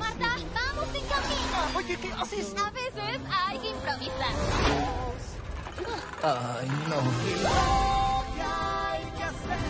Marta, 0.00 0.36
vamos 0.52 0.94
en 0.94 1.06
camino. 1.06 1.76
Oye, 1.76 1.96
¿qué 1.96 2.12
haces? 2.12 2.54
A 2.58 2.70
veces 2.70 3.20
hay 3.30 3.58
que 3.58 3.68
improvisar. 3.68 4.34
Ay, 6.22 6.68
no. 6.88 6.96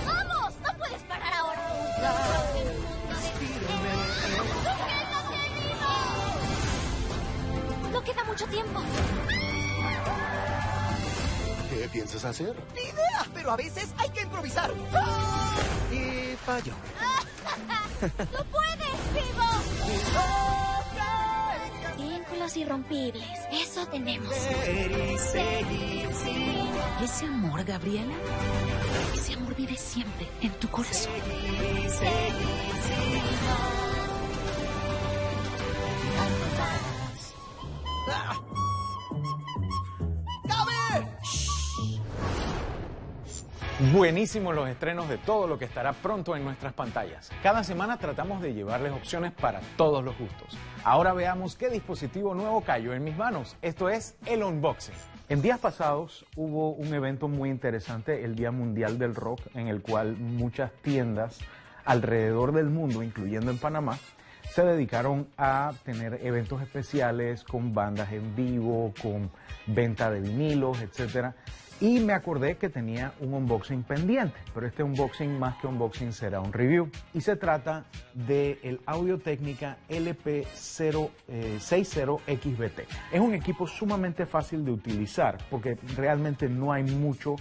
¡Vamos! 0.06 0.28
¡No 0.28 0.37
parar 1.18 1.34
ahora! 1.34 1.62
No 7.92 8.02
queda 8.02 8.24
mucho 8.24 8.46
tiempo. 8.46 8.80
¿Qué 11.70 11.88
piensas 11.88 12.24
hacer? 12.24 12.56
Ni 12.74 12.82
idea, 12.82 13.26
pero 13.34 13.52
a 13.52 13.56
veces 13.56 13.88
hay 13.98 14.10
que 14.10 14.22
improvisar. 14.22 14.72
Y 15.90 16.36
fallo. 16.44 16.72
¡Tú 18.00 18.44
puedes, 18.50 19.12
Vivo! 19.12 20.67
Irrompibles. 22.56 23.28
Eso 23.52 23.86
tenemos. 23.86 24.32
Ese 27.02 27.26
amor, 27.26 27.64
Gabriela, 27.64 28.14
ese 29.14 29.34
amor 29.34 29.54
vive 29.54 29.76
siempre 29.76 30.26
en 30.40 30.50
tu 30.52 30.68
corazón. 30.68 31.12
Buenísimos 43.92 44.54
los 44.54 44.68
estrenos 44.68 45.08
de 45.08 45.16
todo 45.16 45.46
lo 45.46 45.58
que 45.58 45.64
estará 45.64 45.94
pronto 45.94 46.36
en 46.36 46.44
nuestras 46.44 46.74
pantallas. 46.74 47.30
Cada 47.42 47.64
semana 47.64 47.96
tratamos 47.96 48.42
de 48.42 48.52
llevarles 48.52 48.92
opciones 48.92 49.32
para 49.32 49.60
todos 49.78 50.04
los 50.04 50.18
gustos. 50.18 50.58
Ahora 50.84 51.14
veamos 51.14 51.56
qué 51.56 51.70
dispositivo 51.70 52.34
nuevo 52.34 52.60
cayó 52.60 52.92
en 52.92 53.02
mis 53.02 53.16
manos. 53.16 53.56
Esto 53.62 53.88
es 53.88 54.16
el 54.26 54.42
unboxing. 54.42 54.94
En 55.30 55.40
días 55.40 55.58
pasados 55.58 56.26
hubo 56.36 56.72
un 56.72 56.92
evento 56.92 57.28
muy 57.28 57.48
interesante, 57.48 58.24
el 58.24 58.34
Día 58.34 58.50
Mundial 58.50 58.98
del 58.98 59.14
Rock, 59.14 59.40
en 59.54 59.68
el 59.68 59.80
cual 59.80 60.16
muchas 60.18 60.70
tiendas 60.82 61.38
alrededor 61.86 62.52
del 62.52 62.66
mundo, 62.68 63.02
incluyendo 63.02 63.50
en 63.50 63.58
Panamá, 63.58 63.96
se 64.50 64.64
dedicaron 64.64 65.28
a 65.38 65.72
tener 65.84 66.20
eventos 66.22 66.60
especiales 66.60 67.42
con 67.44 67.72
bandas 67.72 68.12
en 68.12 68.36
vivo, 68.36 68.92
con 69.00 69.30
venta 69.66 70.10
de 70.10 70.20
vinilos, 70.20 70.80
etcétera. 70.82 71.34
Y 71.80 72.00
me 72.00 72.12
acordé 72.12 72.56
que 72.56 72.68
tenía 72.68 73.12
un 73.20 73.32
unboxing 73.34 73.84
pendiente, 73.84 74.34
pero 74.52 74.66
este 74.66 74.82
unboxing 74.82 75.38
más 75.38 75.58
que 75.58 75.68
unboxing 75.68 76.12
será 76.12 76.40
un 76.40 76.52
review. 76.52 76.90
Y 77.14 77.20
se 77.20 77.36
trata 77.36 77.84
del 78.14 78.80
Audio 78.84 79.18
Técnica 79.18 79.76
LP060XBT. 79.88 82.82
Es 83.12 83.20
un 83.20 83.34
equipo 83.34 83.68
sumamente 83.68 84.26
fácil 84.26 84.64
de 84.64 84.72
utilizar 84.72 85.38
porque 85.50 85.78
realmente 85.96 86.48
no 86.48 86.72
hay 86.72 86.82
mucho 86.82 87.36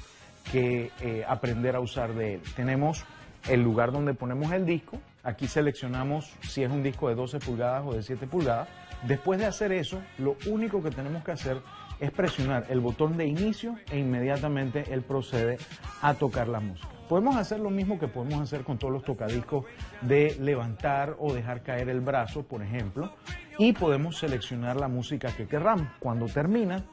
que 0.51 0.91
eh, 1.01 1.25
aprender 1.27 1.75
a 1.75 1.79
usar 1.79 2.13
de 2.13 2.35
él. 2.35 2.41
Tenemos 2.55 3.05
el 3.49 3.63
lugar 3.63 3.91
donde 3.91 4.13
ponemos 4.13 4.51
el 4.51 4.67
disco. 4.67 4.99
Aquí 5.23 5.47
seleccionamos 5.47 6.31
si 6.41 6.61
es 6.63 6.69
un 6.69 6.83
disco 6.83 7.09
de 7.09 7.15
12 7.15 7.39
pulgadas 7.39 7.83
o 7.87 7.93
de 7.93 8.03
7 8.03 8.27
pulgadas. 8.27 8.69
Después 9.07 9.39
de 9.39 9.47
hacer 9.47 9.71
eso, 9.71 9.99
lo 10.19 10.37
único 10.47 10.83
que 10.83 10.91
tenemos 10.91 11.23
que 11.23 11.31
hacer 11.31 11.57
es 11.99 12.11
presionar 12.11 12.65
el 12.69 12.79
botón 12.79 13.17
de 13.17 13.25
inicio 13.25 13.75
e 13.91 13.97
inmediatamente 13.97 14.93
él 14.93 15.01
procede 15.01 15.57
a 16.01 16.13
tocar 16.13 16.47
la 16.47 16.59
música. 16.59 16.89
Podemos 17.09 17.37
hacer 17.37 17.59
lo 17.59 17.69
mismo 17.69 17.97
que 17.99 18.07
podemos 18.07 18.41
hacer 18.41 18.63
con 18.63 18.77
todos 18.77 18.93
los 18.93 19.03
tocadiscos 19.03 19.65
de 20.01 20.35
levantar 20.41 21.15
o 21.19 21.33
dejar 21.33 21.63
caer 21.63 21.89
el 21.89 22.01
brazo, 22.01 22.43
por 22.43 22.61
ejemplo, 22.61 23.13
y 23.57 23.73
podemos 23.73 24.17
seleccionar 24.17 24.75
la 24.75 24.87
música 24.87 25.31
que 25.35 25.47
querramos. 25.47 25.87
Cuando 25.99 26.25
termina, 26.25 26.83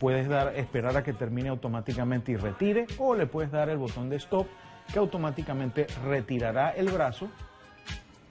puedes 0.00 0.28
dar, 0.28 0.56
esperar 0.56 0.96
a 0.96 1.02
que 1.02 1.12
termine 1.12 1.48
automáticamente 1.48 2.32
y 2.32 2.36
retire, 2.36 2.86
o 2.98 3.14
le 3.14 3.26
puedes 3.26 3.50
dar 3.50 3.68
el 3.68 3.78
botón 3.78 4.10
de 4.10 4.16
stop 4.16 4.46
que 4.92 4.98
automáticamente 4.98 5.86
retirará 6.04 6.70
el 6.70 6.90
brazo 6.90 7.28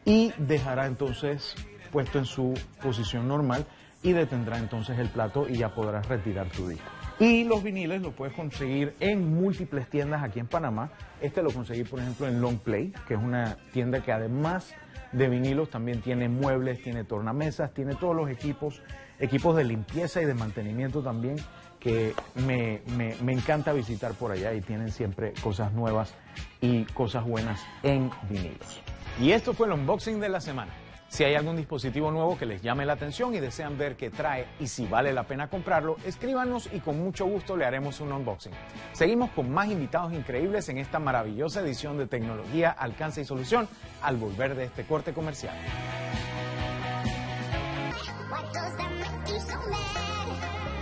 y 0.03 0.33
dejará 0.37 0.87
entonces 0.87 1.55
puesto 1.91 2.19
en 2.19 2.25
su 2.25 2.53
posición 2.81 3.27
normal 3.27 3.65
y 4.01 4.13
detendrá 4.13 4.57
entonces 4.57 4.97
el 4.99 5.09
plato 5.09 5.47
y 5.47 5.57
ya 5.57 5.73
podrás 5.73 6.07
retirar 6.07 6.47
tu 6.47 6.67
disco. 6.67 6.87
Y 7.19 7.43
los 7.43 7.61
viniles 7.61 8.01
los 8.01 8.13
puedes 8.13 8.33
conseguir 8.33 8.95
en 9.01 9.33
múltiples 9.33 9.89
tiendas 9.89 10.23
aquí 10.23 10.39
en 10.39 10.47
Panamá. 10.47 10.89
Este 11.19 11.43
lo 11.43 11.51
conseguí, 11.51 11.83
por 11.83 11.99
ejemplo, 11.99 12.27
en 12.27 12.39
Long 12.39 12.59
Play, 12.59 12.93
que 13.07 13.15
es 13.15 13.19
una 13.19 13.57
tienda 13.73 14.01
que 14.01 14.13
además 14.13 14.73
de 15.11 15.27
vinilos 15.27 15.69
también 15.69 16.01
tiene 16.01 16.29
muebles, 16.29 16.81
tiene 16.81 17.03
tornamesas, 17.03 17.73
tiene 17.73 17.95
todos 17.95 18.15
los 18.15 18.29
equipos, 18.29 18.81
equipos 19.19 19.55
de 19.57 19.65
limpieza 19.65 20.21
y 20.21 20.25
de 20.25 20.33
mantenimiento 20.33 21.01
también, 21.01 21.35
que 21.79 22.13
me, 22.35 22.81
me, 22.95 23.15
me 23.21 23.33
encanta 23.33 23.73
visitar 23.73 24.13
por 24.13 24.31
allá 24.31 24.53
y 24.53 24.61
tienen 24.61 24.91
siempre 24.91 25.33
cosas 25.43 25.73
nuevas 25.73 26.13
y 26.61 26.85
cosas 26.85 27.25
buenas 27.25 27.61
en 27.83 28.09
vinilos. 28.29 28.81
Y 29.19 29.31
esto 29.31 29.53
fue 29.53 29.67
el 29.67 29.73
unboxing 29.73 30.21
de 30.21 30.29
la 30.29 30.39
semana. 30.39 30.71
Si 31.09 31.23
hay 31.23 31.33
algún 31.33 31.57
dispositivo 31.57 32.11
nuevo 32.11 32.37
que 32.37 32.45
les 32.45 32.61
llame 32.61 32.85
la 32.85 32.93
atención 32.93 33.33
y 33.33 33.39
desean 33.39 33.77
ver 33.77 33.97
qué 33.97 34.11
trae 34.11 34.45
y 34.59 34.67
si 34.67 34.85
vale 34.85 35.11
la 35.11 35.23
pena 35.23 35.49
comprarlo, 35.49 35.97
escríbanos 36.05 36.69
y 36.71 36.79
con 36.79 36.99
mucho 36.99 37.25
gusto 37.25 37.57
le 37.57 37.65
haremos 37.65 37.99
un 37.99 38.13
unboxing. 38.13 38.53
Seguimos 38.93 39.31
con 39.31 39.49
más 39.51 39.69
invitados 39.69 40.13
increíbles 40.13 40.69
en 40.69 40.77
esta 40.77 40.99
maravillosa 40.99 41.61
edición 41.61 41.97
de 41.97 42.05
tecnología, 42.05 42.69
alcance 42.69 43.21
y 43.21 43.25
solución 43.25 43.67
al 44.03 44.17
volver 44.17 44.55
de 44.55 44.65
este 44.65 44.85
corte 44.85 45.11
comercial. 45.11 45.55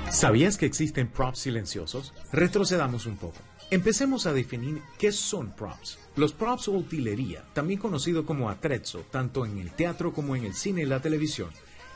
¿Sabías 0.10 0.58
que 0.58 0.66
existen 0.66 1.08
props 1.08 1.40
silenciosos? 1.40 2.14
Retrocedamos 2.34 3.06
un 3.06 3.18
poco. 3.18 3.38
Empecemos 3.70 4.26
a 4.26 4.32
definir 4.32 4.82
qué 4.98 5.12
son 5.12 5.52
props. 5.52 6.00
Los 6.16 6.32
props 6.32 6.70
o 6.70 6.72
utilería, 6.72 7.44
también 7.54 7.82
conocido 7.82 8.26
como 8.26 8.50
atrezzo, 8.50 9.00
tanto 9.12 9.46
en 9.46 9.58
el 9.58 9.72
teatro 9.72 10.14
como 10.14 10.38
en 10.38 10.46
el 10.46 10.54
cine 10.54 10.84
y 10.84 10.86
la 10.86 11.02
televisión, 11.02 11.50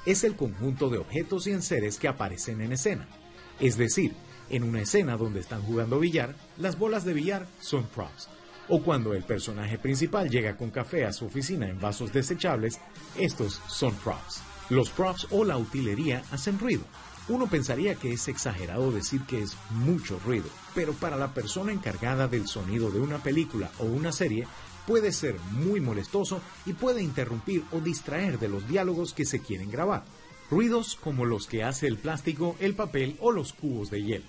es 0.06 0.26
el 0.26 0.36
conjunto 0.36 0.90
de 0.90 0.98
objetos 0.98 1.48
y 1.48 1.52
enseres 1.52 1.98
que 1.98 2.10
aparecen 2.10 2.60
en 2.60 2.74
escena. 2.74 3.08
Es 3.62 3.78
decir, 3.78 4.14
en 4.50 4.64
una 4.64 4.82
escena 4.82 5.16
donde 5.16 5.40
están 5.40 5.62
jugando 5.62 5.98
billar, 5.98 6.36
las 6.58 6.78
bolas 6.78 7.06
de 7.06 7.14
billar 7.14 7.48
son 7.62 7.86
props. 7.86 8.28
O 8.68 8.82
cuando 8.84 9.14
el 9.14 9.24
personaje 9.24 9.80
principal 9.80 10.30
llega 10.30 10.58
con 10.58 10.72
café 10.72 11.06
a 11.06 11.14
su 11.14 11.26
oficina 11.26 11.70
en 11.70 11.80
vasos 11.80 12.12
desechables, 12.12 12.82
estos 13.18 13.62
son 13.70 13.96
props. 13.96 14.44
Los 14.70 14.90
props 14.90 15.28
o 15.32 15.46
la 15.46 15.58
utilería 15.58 16.22
hacen 16.32 16.60
ruido. 16.60 16.84
Uno 17.28 17.48
pensaría 17.48 17.96
que 17.96 18.14
es 18.14 18.28
exagerado 18.28 18.92
decir 18.92 19.22
que 19.22 19.42
es 19.42 19.56
mucho 19.70 20.20
ruido, 20.26 20.50
pero 20.74 20.94
para 20.94 21.18
la 21.18 21.34
persona 21.34 21.72
encargada 21.72 22.28
del 22.28 22.48
sonido 22.48 22.90
de 22.92 23.00
una 23.00 23.20
película 23.20 23.72
o 23.80 23.86
una 23.86 24.12
serie 24.12 24.48
puede 24.88 25.12
ser 25.12 25.40
muy 25.52 25.80
molestoso 25.80 26.42
y 26.66 26.74
puede 26.74 27.04
interrumpir 27.04 27.64
o 27.72 27.80
distraer 27.80 28.40
de 28.40 28.50
los 28.50 28.68
diálogos 28.68 29.14
que 29.14 29.26
se 29.26 29.40
quieren 29.40 29.72
grabar. 29.72 30.04
Ruidos 30.50 30.98
como 31.02 31.26
los 31.26 31.48
que 31.48 31.64
hace 31.64 31.88
el 31.88 31.98
plástico, 31.98 32.56
el 32.60 32.74
papel 32.74 33.16
o 33.20 33.32
los 33.32 33.54
cubos 33.54 33.90
de 33.90 34.04
hielo. 34.04 34.26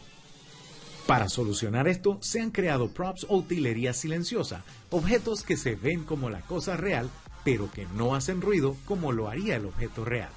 Para 1.06 1.28
solucionar 1.28 1.88
esto, 1.88 2.18
se 2.20 2.40
han 2.40 2.50
creado 2.50 2.88
props 2.88 3.26
o 3.28 3.38
utilería 3.38 3.92
silenciosa, 3.92 4.64
objetos 4.90 5.42
que 5.42 5.56
se 5.56 5.74
ven 5.74 6.04
como 6.04 6.30
la 6.30 6.42
cosa 6.42 6.76
real, 6.76 7.10
pero 7.44 7.70
que 7.72 7.86
no 7.96 8.14
hacen 8.14 8.40
ruido 8.40 8.76
como 8.84 9.10
lo 9.10 9.28
haría 9.28 9.56
el 9.56 9.66
objeto 9.66 10.04
real. 10.04 10.30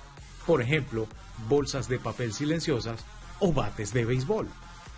Por 0.46 0.62
ejemplo, 0.62 1.08
bolsas 1.50 1.88
de 1.88 2.00
papel 2.00 2.34
silenciosas 2.34 3.04
o 3.40 3.52
bates 3.52 3.94
de 3.94 4.06
béisbol. 4.06 4.48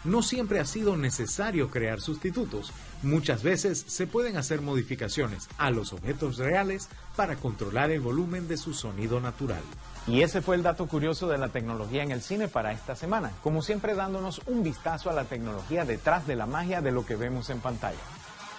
No 0.03 0.21
siempre 0.21 0.59
ha 0.59 0.65
sido 0.65 0.95
necesario 0.95 1.69
crear 1.69 2.01
sustitutos. 2.01 2.71
Muchas 3.01 3.43
veces 3.43 3.83
se 3.87 4.07
pueden 4.07 4.37
hacer 4.37 4.61
modificaciones 4.61 5.49
a 5.57 5.71
los 5.71 5.91
objetos 5.91 6.37
reales 6.37 6.87
para 7.15 7.35
controlar 7.35 7.91
el 7.91 7.99
volumen 7.99 8.47
de 8.47 8.57
su 8.57 8.73
sonido 8.73 9.19
natural. 9.19 9.61
Y 10.07 10.21
ese 10.21 10.41
fue 10.41 10.55
el 10.55 10.63
dato 10.63 10.87
curioso 10.87 11.27
de 11.27 11.37
la 11.37 11.49
tecnología 11.49 12.03
en 12.03 12.11
el 12.11 12.21
cine 12.21 12.47
para 12.47 12.71
esta 12.71 12.95
semana, 12.95 13.33
como 13.43 13.61
siempre 13.61 13.95
dándonos 13.95 14.41
un 14.45 14.63
vistazo 14.63 15.09
a 15.09 15.13
la 15.13 15.25
tecnología 15.25 15.83
detrás 15.83 16.25
de 16.25 16.37
la 16.37 16.45
magia 16.45 16.81
de 16.81 16.91
lo 16.91 17.05
que 17.05 17.17
vemos 17.17 17.49
en 17.49 17.59
pantalla. 17.59 17.99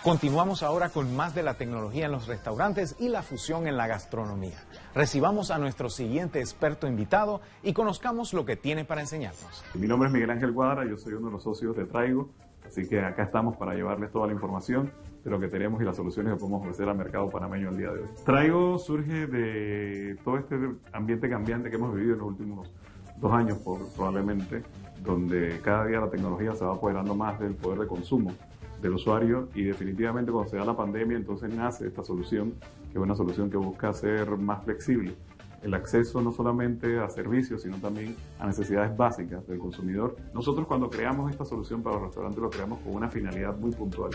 Continuamos 0.05 0.63
ahora 0.63 0.91
con 0.91 1.17
más 1.17 1.35
de 1.35 1.43
la 1.43 1.55
tecnología 1.55 2.07
en 2.07 2.13
los 2.13 2.29
restaurantes 2.29 2.95
y 3.01 3.09
la 3.09 3.23
fusión 3.23 3.67
en 3.67 3.77
la 3.77 3.89
gastronomía. 3.89 4.57
Recibamos 4.95 5.51
a 5.51 5.59
nuestro 5.59 5.91
siguiente 5.91 6.39
experto 6.39 6.87
invitado 6.87 7.41
y 7.65 7.73
conozcamos 7.73 8.33
lo 8.33 8.45
que 8.45 8.55
tiene 8.55 8.85
para 8.85 9.01
enseñarnos. 9.01 9.65
Mi 9.75 9.89
nombre 9.89 10.07
es 10.07 10.15
Miguel 10.15 10.31
Ángel 10.31 10.53
Guadra, 10.53 10.87
yo 10.89 10.97
soy 10.97 11.15
uno 11.15 11.27
de 11.27 11.33
los 11.33 11.43
socios 11.43 11.77
de 11.77 11.85
Traigo, 11.85 12.31
así 12.65 12.89
que 12.89 13.01
acá 13.01 13.25
estamos 13.25 13.57
para 13.57 13.75
llevarles 13.75 14.13
toda 14.13 14.29
la 14.29 14.35
información 14.35 14.93
de 15.25 15.31
lo 15.31 15.41
que 15.41 15.49
tenemos 15.49 15.83
y 15.83 15.85
las 15.85 15.97
soluciones 15.97 16.33
que 16.35 16.39
podemos 16.39 16.63
ofrecer 16.63 16.89
al 16.89 16.97
mercado 16.97 17.29
panameño 17.29 17.71
el 17.71 17.77
día 17.77 17.91
de 17.91 18.03
hoy. 18.03 18.09
Traigo 18.25 18.79
surge 18.79 19.27
de 19.27 20.17
todo 20.23 20.39
este 20.39 20.57
ambiente 20.93 21.29
cambiante 21.29 21.71
que 21.71 21.77
hemos 21.77 21.93
vivido 21.93 22.15
en 22.15 22.21
los 22.21 22.29
últimos 22.29 22.71
dos 23.17 23.33
años 23.33 23.59
probablemente, 23.97 24.63
donde 25.03 25.61
cada 25.61 25.87
día 25.87 25.99
la 25.99 26.09
tecnología 26.09 26.55
se 26.55 26.65
va 26.65 26.75
apoderando 26.75 27.17
más 27.17 27.41
del 27.41 27.57
poder 27.57 27.81
de 27.81 27.87
consumo 27.89 28.33
del 28.81 28.95
usuario 28.95 29.49
y 29.55 29.65
definitivamente 29.65 30.31
cuando 30.31 30.51
se 30.51 30.57
da 30.57 30.65
la 30.65 30.77
pandemia 30.77 31.17
entonces 31.17 31.53
nace 31.55 31.87
esta 31.87 32.05
solución, 32.05 32.55
que 32.93 32.99
es 32.99 33.03
una 33.03 33.15
solución 33.15 33.51
que 33.51 33.57
busca 33.57 33.93
ser 33.93 34.37
más 34.37 34.65
flexible 34.65 35.15
el 35.63 35.75
acceso 35.75 36.21
no 36.21 36.33
solamente 36.33 36.99
a 36.99 37.09
servicios, 37.09 37.63
sino 37.63 37.79
también 37.79 38.15
a 38.39 38.47
necesidades 38.47 38.97
básicas 38.97 39.47
del 39.47 39.59
consumidor. 39.59 40.17
Nosotros 40.33 40.67
cuando 40.67 40.89
creamos 40.89 41.31
esta 41.31 41.45
solución 41.45 41.83
para 41.83 41.97
los 41.97 42.07
restaurantes 42.07 42.41
lo 42.41 42.51
creamos 42.51 42.79
con 42.81 42.95
una 42.95 43.09
finalidad 43.09 43.57
muy 43.57 43.73
puntual. 43.73 44.11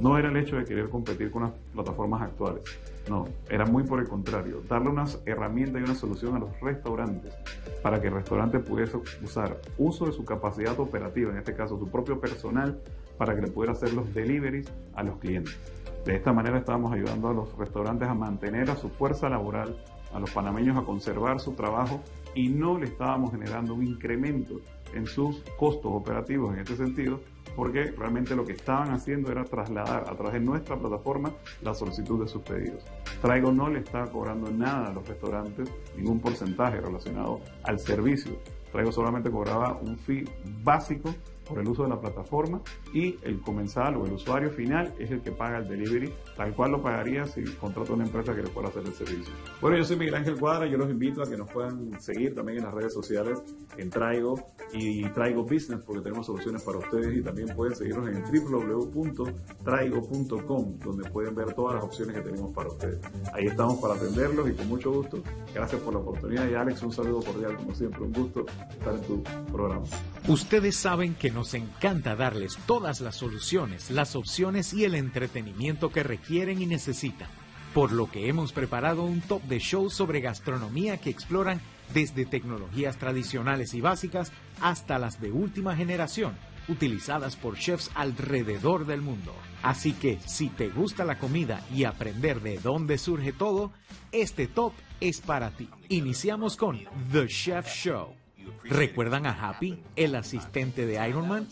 No 0.00 0.18
era 0.18 0.28
el 0.28 0.36
hecho 0.36 0.56
de 0.56 0.64
querer 0.64 0.88
competir 0.90 1.30
con 1.30 1.42
las 1.42 1.52
plataformas 1.72 2.22
actuales, 2.22 2.62
no, 3.08 3.26
era 3.50 3.66
muy 3.66 3.82
por 3.82 3.98
el 3.98 4.08
contrario, 4.08 4.62
darle 4.68 4.90
unas 4.90 5.20
herramientas 5.26 5.80
y 5.80 5.84
una 5.84 5.94
solución 5.94 6.36
a 6.36 6.38
los 6.38 6.60
restaurantes 6.60 7.34
para 7.82 8.00
que 8.00 8.06
el 8.06 8.14
restaurante 8.14 8.60
pudiese 8.60 8.96
usar 9.24 9.56
uso 9.76 10.06
de 10.06 10.12
su 10.12 10.24
capacidad 10.24 10.78
operativa, 10.78 11.32
en 11.32 11.38
este 11.38 11.54
caso 11.54 11.76
su 11.76 11.88
propio 11.88 12.20
personal, 12.20 12.78
para 13.18 13.34
que 13.34 13.42
le 13.42 13.48
pudiera 13.48 13.72
hacer 13.72 13.92
los 13.92 14.12
deliveries 14.14 14.72
a 14.94 15.02
los 15.02 15.18
clientes. 15.18 15.56
De 16.04 16.16
esta 16.16 16.32
manera 16.32 16.58
estábamos 16.58 16.92
ayudando 16.92 17.28
a 17.28 17.34
los 17.34 17.56
restaurantes 17.56 18.08
a 18.08 18.14
mantener 18.14 18.70
a 18.70 18.76
su 18.76 18.88
fuerza 18.88 19.28
laboral 19.28 19.76
a 20.12 20.20
los 20.20 20.30
panameños 20.30 20.76
a 20.76 20.84
conservar 20.84 21.40
su 21.40 21.52
trabajo 21.52 22.00
y 22.34 22.48
no 22.48 22.78
le 22.78 22.86
estábamos 22.86 23.32
generando 23.32 23.74
un 23.74 23.86
incremento 23.86 24.60
en 24.94 25.06
sus 25.06 25.42
costos 25.58 25.90
operativos 25.92 26.52
en 26.54 26.60
este 26.60 26.76
sentido, 26.76 27.20
porque 27.56 27.84
realmente 27.92 28.34
lo 28.36 28.44
que 28.44 28.52
estaban 28.52 28.90
haciendo 28.90 29.30
era 29.30 29.44
trasladar 29.44 30.04
a 30.08 30.14
través 30.14 30.34
de 30.34 30.40
nuestra 30.40 30.76
plataforma 30.76 31.32
la 31.62 31.74
solicitud 31.74 32.22
de 32.22 32.28
sus 32.28 32.42
pedidos. 32.42 32.84
Traigo 33.20 33.52
no 33.52 33.68
le 33.68 33.80
está 33.80 34.06
cobrando 34.06 34.50
nada 34.50 34.88
a 34.88 34.92
los 34.92 35.06
restaurantes, 35.06 35.70
ningún 35.96 36.20
porcentaje 36.20 36.80
relacionado 36.80 37.40
al 37.62 37.78
servicio. 37.78 38.32
Traigo 38.70 38.92
solamente 38.92 39.30
cobraba 39.30 39.78
un 39.82 39.98
fee 39.98 40.24
básico 40.62 41.14
por 41.46 41.58
el 41.58 41.68
uso 41.68 41.84
de 41.84 41.90
la 41.90 42.00
plataforma 42.00 42.60
y 42.92 43.16
el 43.22 43.40
comensal 43.40 43.96
o 43.96 44.06
el 44.06 44.12
usuario 44.12 44.50
final 44.50 44.92
es 44.98 45.10
el 45.10 45.20
que 45.20 45.32
paga 45.32 45.58
el 45.58 45.68
delivery, 45.68 46.12
tal 46.36 46.54
cual 46.54 46.72
lo 46.72 46.82
pagaría 46.82 47.26
si 47.26 47.44
contrata 47.44 47.92
una 47.92 48.04
empresa 48.04 48.34
que 48.34 48.42
le 48.42 48.48
pueda 48.48 48.68
hacer 48.68 48.82
el 48.84 48.92
servicio. 48.92 49.32
Bueno, 49.60 49.76
yo 49.76 49.84
soy 49.84 49.96
Miguel 49.96 50.14
Ángel 50.14 50.38
Cuadra, 50.38 50.66
yo 50.66 50.78
los 50.78 50.90
invito 50.90 51.22
a 51.22 51.28
que 51.28 51.36
nos 51.36 51.50
puedan 51.50 52.00
seguir 52.00 52.34
también 52.34 52.58
en 52.58 52.64
las 52.64 52.74
redes 52.74 52.92
sociales 52.92 53.42
en 53.76 53.90
Traigo 53.90 54.46
y 54.72 55.08
Traigo 55.10 55.42
Business 55.42 55.80
porque 55.84 56.02
tenemos 56.02 56.26
soluciones 56.26 56.62
para 56.62 56.78
ustedes 56.78 57.16
y 57.16 57.22
también 57.22 57.48
pueden 57.54 57.74
seguirnos 57.74 58.08
en 58.08 58.22
www.traigo.com 58.22 60.78
donde 60.78 61.10
pueden 61.10 61.34
ver 61.34 61.52
todas 61.54 61.74
las 61.76 61.84
opciones 61.84 62.16
que 62.16 62.22
tenemos 62.22 62.52
para 62.52 62.68
ustedes. 62.68 63.00
Ahí 63.32 63.46
estamos 63.46 63.80
para 63.80 63.94
atenderlos 63.94 64.48
y 64.48 64.52
con 64.52 64.68
mucho 64.68 64.92
gusto. 64.92 65.22
Gracias 65.54 65.80
por 65.80 65.94
la 65.94 66.00
oportunidad 66.00 66.48
y 66.48 66.54
Alex, 66.54 66.82
un 66.82 66.92
saludo 66.92 67.22
cordial 67.22 67.56
como 67.56 67.74
siempre, 67.74 68.02
un 68.02 68.12
gusto 68.12 68.44
estar 68.70 68.94
en 68.94 69.00
tu 69.02 69.22
programa. 69.50 69.86
Ustedes 70.28 70.76
saben 70.76 71.14
que 71.14 71.32
nos 71.32 71.52
encanta 71.52 72.14
darles 72.14 72.56
todas 72.66 73.00
las 73.00 73.16
soluciones, 73.16 73.90
las 73.90 74.14
opciones 74.14 74.72
y 74.72 74.84
el 74.84 74.94
entretenimiento 74.94 75.90
que 75.90 76.04
requieren 76.04 76.62
y 76.62 76.66
necesitan, 76.66 77.28
por 77.74 77.90
lo 77.90 78.08
que 78.08 78.28
hemos 78.28 78.52
preparado 78.52 79.02
un 79.02 79.20
top 79.20 79.42
de 79.42 79.58
shows 79.58 79.94
sobre 79.94 80.20
gastronomía 80.20 80.98
que 80.98 81.10
exploran 81.10 81.60
desde 81.92 82.24
tecnologías 82.24 82.98
tradicionales 82.98 83.74
y 83.74 83.80
básicas 83.80 84.30
hasta 84.60 85.00
las 85.00 85.20
de 85.20 85.32
última 85.32 85.74
generación, 85.74 86.36
utilizadas 86.68 87.34
por 87.34 87.58
chefs 87.58 87.90
alrededor 87.94 88.86
del 88.86 89.02
mundo. 89.02 89.34
Así 89.64 89.92
que 89.92 90.20
si 90.24 90.50
te 90.50 90.68
gusta 90.68 91.04
la 91.04 91.18
comida 91.18 91.66
y 91.74 91.82
aprender 91.82 92.40
de 92.42 92.60
dónde 92.60 92.96
surge 92.96 93.32
todo, 93.32 93.72
este 94.12 94.46
top 94.46 94.72
es 95.00 95.20
para 95.20 95.50
ti. 95.50 95.68
Iniciamos 95.88 96.56
con 96.56 96.78
The 97.10 97.26
Chef 97.26 97.66
Show. 97.66 98.21
¿Recuerdan 98.64 99.26
a 99.26 99.48
Happy, 99.48 99.78
el 99.96 100.14
asistente 100.14 100.86
de 100.86 101.08
Iron 101.08 101.28
Man? 101.28 101.48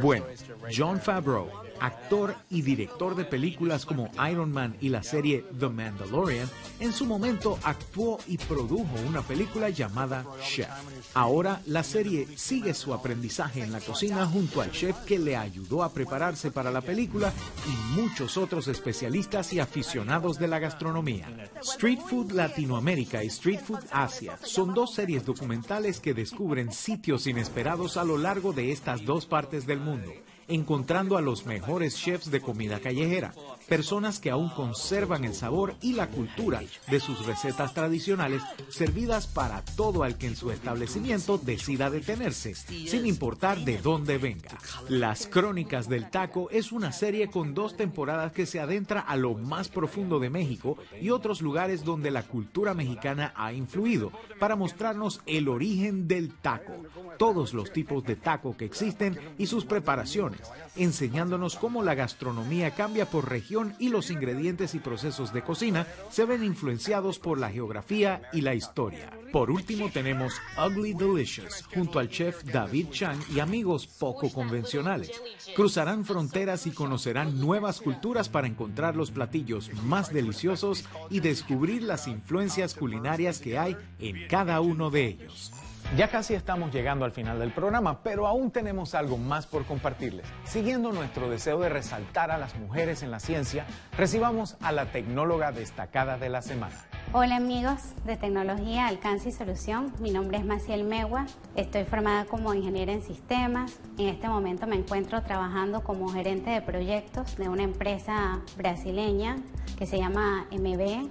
Bueno, 0.00 0.26
John 0.74 1.00
Favreau, 1.00 1.50
actor 1.80 2.34
y 2.50 2.62
director 2.62 3.16
de 3.16 3.24
películas 3.24 3.84
como 3.84 4.10
Iron 4.30 4.52
Man 4.52 4.76
y 4.80 4.88
la 4.88 5.02
serie 5.02 5.44
The 5.58 5.68
Mandalorian, 5.68 6.48
en 6.80 6.92
su 6.92 7.06
momento 7.06 7.58
actuó 7.62 8.18
y 8.26 8.38
produjo 8.38 8.94
una 9.06 9.22
película 9.22 9.70
llamada 9.70 10.24
Chef. 10.40 10.68
Ahora 11.14 11.60
la 11.66 11.82
serie 11.82 12.28
sigue 12.36 12.74
su 12.74 12.94
aprendizaje 12.94 13.62
en 13.62 13.72
la 13.72 13.80
cocina 13.80 14.26
junto 14.26 14.60
al 14.60 14.70
chef 14.70 14.96
que 15.04 15.18
le 15.18 15.36
ayudó 15.36 15.82
a 15.82 15.92
prepararse 15.92 16.50
para 16.50 16.70
la 16.70 16.80
película 16.80 17.32
y 17.66 18.00
muchos 18.00 18.36
otros 18.36 18.68
especialistas 18.68 19.52
y 19.52 19.60
aficionados 19.60 20.38
de 20.38 20.48
la 20.48 20.58
gastronomía. 20.58 21.28
Street 21.60 22.00
Food 22.08 22.32
Latinoamérica 22.32 23.22
y 23.24 23.28
Street 23.28 23.60
Food 23.60 23.84
Asia 23.90 24.38
son 24.42 24.74
dos 24.74 24.94
series 24.94 25.24
documentales 25.24 26.00
que 26.00 26.14
descubren 26.14 26.51
sitios 26.72 27.26
inesperados 27.26 27.96
a 27.96 28.04
lo 28.04 28.18
largo 28.18 28.52
de 28.52 28.72
estas 28.72 29.04
dos 29.04 29.26
partes 29.26 29.66
del 29.66 29.80
mundo 29.80 30.12
encontrando 30.48 31.16
a 31.16 31.22
los 31.22 31.46
mejores 31.46 31.96
chefs 31.96 32.30
de 32.30 32.40
comida 32.40 32.80
callejera, 32.80 33.32
personas 33.68 34.18
que 34.18 34.30
aún 34.30 34.48
conservan 34.50 35.24
el 35.24 35.34
sabor 35.34 35.74
y 35.80 35.94
la 35.94 36.08
cultura 36.08 36.62
de 36.90 37.00
sus 37.00 37.26
recetas 37.26 37.74
tradicionales 37.74 38.42
servidas 38.68 39.26
para 39.26 39.64
todo 39.76 40.04
el 40.04 40.16
que 40.16 40.26
en 40.26 40.36
su 40.36 40.50
establecimiento 40.50 41.38
decida 41.38 41.90
detenerse, 41.90 42.54
sin 42.54 43.06
importar 43.06 43.58
de 43.60 43.78
dónde 43.78 44.18
venga. 44.18 44.58
Las 44.88 45.26
Crónicas 45.26 45.88
del 45.88 46.10
Taco 46.10 46.50
es 46.50 46.72
una 46.72 46.92
serie 46.92 47.30
con 47.30 47.54
dos 47.54 47.76
temporadas 47.76 48.32
que 48.32 48.46
se 48.46 48.60
adentra 48.60 49.00
a 49.00 49.16
lo 49.16 49.34
más 49.34 49.68
profundo 49.68 50.18
de 50.18 50.30
México 50.30 50.76
y 51.00 51.10
otros 51.10 51.40
lugares 51.40 51.84
donde 51.84 52.10
la 52.10 52.24
cultura 52.24 52.74
mexicana 52.74 53.32
ha 53.36 53.52
influido 53.52 54.12
para 54.38 54.56
mostrarnos 54.56 55.20
el 55.26 55.48
origen 55.48 56.08
del 56.08 56.32
taco, 56.34 56.72
todos 57.18 57.54
los 57.54 57.72
tipos 57.72 58.04
de 58.04 58.16
taco 58.16 58.56
que 58.56 58.64
existen 58.64 59.18
y 59.38 59.46
sus 59.46 59.64
preparaciones 59.64 60.40
enseñándonos 60.76 61.56
cómo 61.56 61.82
la 61.82 61.94
gastronomía 61.94 62.70
cambia 62.72 63.06
por 63.06 63.28
región 63.28 63.51
y 63.78 63.88
los 63.90 64.10
ingredientes 64.10 64.74
y 64.74 64.78
procesos 64.78 65.32
de 65.32 65.42
cocina 65.42 65.86
se 66.10 66.24
ven 66.24 66.42
influenciados 66.42 67.18
por 67.18 67.38
la 67.38 67.50
geografía 67.50 68.22
y 68.32 68.40
la 68.40 68.54
historia. 68.54 69.10
Por 69.30 69.50
último 69.50 69.90
tenemos 69.90 70.34
Ugly 70.56 70.94
Delicious, 70.94 71.64
junto 71.74 71.98
al 71.98 72.08
chef 72.08 72.42
David 72.44 72.88
Chang 72.90 73.18
y 73.34 73.40
amigos 73.40 73.86
poco 73.86 74.32
convencionales. 74.32 75.10
Cruzarán 75.54 76.04
fronteras 76.06 76.66
y 76.66 76.70
conocerán 76.70 77.40
nuevas 77.40 77.80
culturas 77.80 78.30
para 78.30 78.46
encontrar 78.46 78.96
los 78.96 79.10
platillos 79.10 79.70
más 79.84 80.12
deliciosos 80.12 80.84
y 81.10 81.20
descubrir 81.20 81.82
las 81.82 82.08
influencias 82.08 82.74
culinarias 82.74 83.38
que 83.38 83.58
hay 83.58 83.76
en 83.98 84.28
cada 84.28 84.60
uno 84.62 84.90
de 84.90 85.06
ellos. 85.06 85.52
Ya 85.96 86.08
casi 86.08 86.32
estamos 86.32 86.72
llegando 86.72 87.04
al 87.04 87.12
final 87.12 87.38
del 87.38 87.52
programa, 87.52 88.02
pero 88.02 88.26
aún 88.26 88.50
tenemos 88.50 88.94
algo 88.94 89.18
más 89.18 89.46
por 89.46 89.66
compartirles. 89.66 90.26
Siguiendo 90.44 90.90
nuestro 90.90 91.28
deseo 91.28 91.60
de 91.60 91.68
resaltar 91.68 92.30
a 92.30 92.38
las 92.38 92.54
mujeres 92.56 93.02
en 93.02 93.10
la 93.10 93.20
ciencia, 93.20 93.66
recibamos 93.98 94.56
a 94.62 94.72
la 94.72 94.86
tecnóloga 94.86 95.52
destacada 95.52 96.16
de 96.16 96.30
la 96.30 96.40
semana. 96.40 96.74
Hola 97.12 97.36
amigos 97.36 97.92
de 98.06 98.16
Tecnología, 98.16 98.86
Alcance 98.86 99.28
y 99.28 99.32
Solución. 99.32 99.92
Mi 100.00 100.10
nombre 100.10 100.38
es 100.38 100.46
Maciel 100.46 100.84
Megua. 100.84 101.26
Estoy 101.56 101.84
formada 101.84 102.24
como 102.24 102.54
ingeniera 102.54 102.90
en 102.90 103.02
sistemas. 103.02 103.78
En 103.98 104.08
este 104.08 104.28
momento 104.28 104.66
me 104.66 104.76
encuentro 104.76 105.22
trabajando 105.22 105.84
como 105.84 106.08
gerente 106.08 106.48
de 106.48 106.62
proyectos 106.62 107.36
de 107.36 107.50
una 107.50 107.64
empresa 107.64 108.40
brasileña 108.56 109.36
que 109.76 109.84
se 109.84 109.98
llama 109.98 110.46
MB 110.50 111.10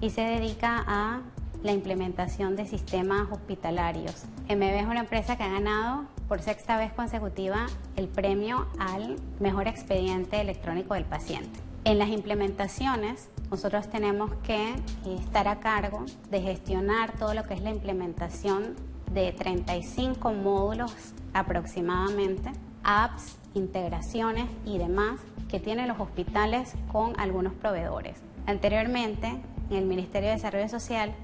y 0.00 0.10
se 0.10 0.22
dedica 0.22 0.82
a 0.86 1.20
la 1.62 1.72
implementación 1.72 2.56
de 2.56 2.66
sistemas 2.66 3.30
hospitalarios. 3.30 4.24
MB 4.48 4.62
es 4.62 4.86
una 4.86 5.00
empresa 5.00 5.36
que 5.36 5.44
ha 5.44 5.48
ganado 5.48 6.04
por 6.28 6.42
sexta 6.42 6.76
vez 6.76 6.92
consecutiva 6.92 7.66
el 7.96 8.08
premio 8.08 8.66
al 8.78 9.16
mejor 9.38 9.68
expediente 9.68 10.40
electrónico 10.40 10.94
del 10.94 11.04
paciente. 11.04 11.60
En 11.84 11.98
las 11.98 12.08
implementaciones, 12.08 13.28
nosotros 13.50 13.88
tenemos 13.90 14.32
que 14.44 14.74
estar 15.18 15.48
a 15.48 15.60
cargo 15.60 16.04
de 16.30 16.40
gestionar 16.40 17.12
todo 17.12 17.34
lo 17.34 17.44
que 17.44 17.54
es 17.54 17.62
la 17.62 17.70
implementación 17.70 18.74
de 19.12 19.32
35 19.32 20.32
módulos 20.32 20.94
aproximadamente, 21.34 22.50
apps, 22.82 23.36
integraciones 23.54 24.46
y 24.64 24.78
demás 24.78 25.20
que 25.48 25.60
tienen 25.60 25.88
los 25.88 26.00
hospitales 26.00 26.74
con 26.90 27.18
algunos 27.20 27.52
proveedores. 27.52 28.16
Anteriormente, 28.46 29.28
en 29.70 29.76
el 29.76 29.84
Ministerio 29.84 30.30
de 30.30 30.36
Desarrollo 30.36 30.68
Social 30.68 31.14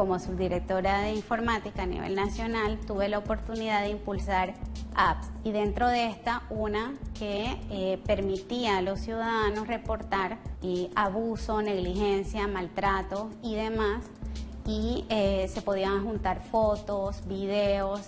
como 0.00 0.18
subdirectora 0.18 1.02
de 1.02 1.12
informática 1.12 1.82
a 1.82 1.86
nivel 1.86 2.14
nacional, 2.14 2.78
tuve 2.86 3.10
la 3.10 3.18
oportunidad 3.18 3.82
de 3.82 3.90
impulsar 3.90 4.54
apps. 4.94 5.28
Y 5.44 5.52
dentro 5.52 5.88
de 5.88 6.06
esta 6.06 6.44
una 6.48 6.94
que 7.18 7.60
eh, 7.68 8.00
permitía 8.06 8.78
a 8.78 8.80
los 8.80 9.00
ciudadanos 9.00 9.68
reportar 9.68 10.38
eh, 10.62 10.88
abuso, 10.94 11.60
negligencia, 11.60 12.48
maltrato 12.48 13.28
y 13.42 13.56
demás. 13.56 14.02
Y 14.64 15.04
eh, 15.10 15.48
se 15.52 15.60
podían 15.60 16.02
juntar 16.02 16.40
fotos, 16.40 17.26
videos, 17.28 18.00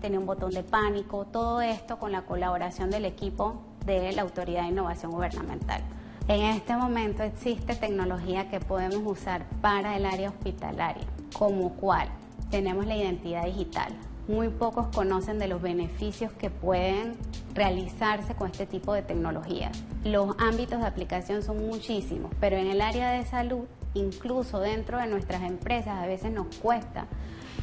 tenía 0.00 0.18
un 0.18 0.24
botón 0.24 0.52
de 0.52 0.62
pánico, 0.62 1.26
todo 1.26 1.60
esto 1.60 1.98
con 1.98 2.12
la 2.12 2.22
colaboración 2.22 2.90
del 2.90 3.04
equipo 3.04 3.60
de 3.84 4.10
la 4.12 4.22
Autoridad 4.22 4.62
de 4.62 4.68
Innovación 4.68 5.12
Gubernamental. 5.12 5.82
En 6.28 6.40
este 6.40 6.74
momento 6.74 7.22
existe 7.22 7.74
tecnología 7.74 8.48
que 8.48 8.58
podemos 8.58 9.02
usar 9.04 9.44
para 9.60 9.98
el 9.98 10.06
área 10.06 10.30
hospitalaria 10.30 11.04
como 11.38 11.74
cual 11.74 12.08
tenemos 12.50 12.86
la 12.86 12.96
identidad 12.96 13.44
digital. 13.44 13.92
muy 14.28 14.48
pocos 14.48 14.88
conocen 14.88 15.38
de 15.38 15.46
los 15.46 15.62
beneficios 15.62 16.32
que 16.32 16.50
pueden 16.50 17.14
realizarse 17.54 18.34
con 18.34 18.50
este 18.50 18.66
tipo 18.66 18.92
de 18.92 19.02
tecnologías. 19.02 19.84
Los 20.02 20.34
ámbitos 20.40 20.80
de 20.80 20.86
aplicación 20.86 21.44
son 21.44 21.64
muchísimos, 21.64 22.32
pero 22.40 22.56
en 22.56 22.66
el 22.66 22.80
área 22.80 23.12
de 23.12 23.24
salud, 23.24 23.66
incluso 23.94 24.58
dentro 24.58 24.98
de 24.98 25.06
nuestras 25.06 25.42
empresas, 25.42 26.02
a 26.02 26.06
veces 26.06 26.32
nos 26.32 26.48
cuesta 26.56 27.06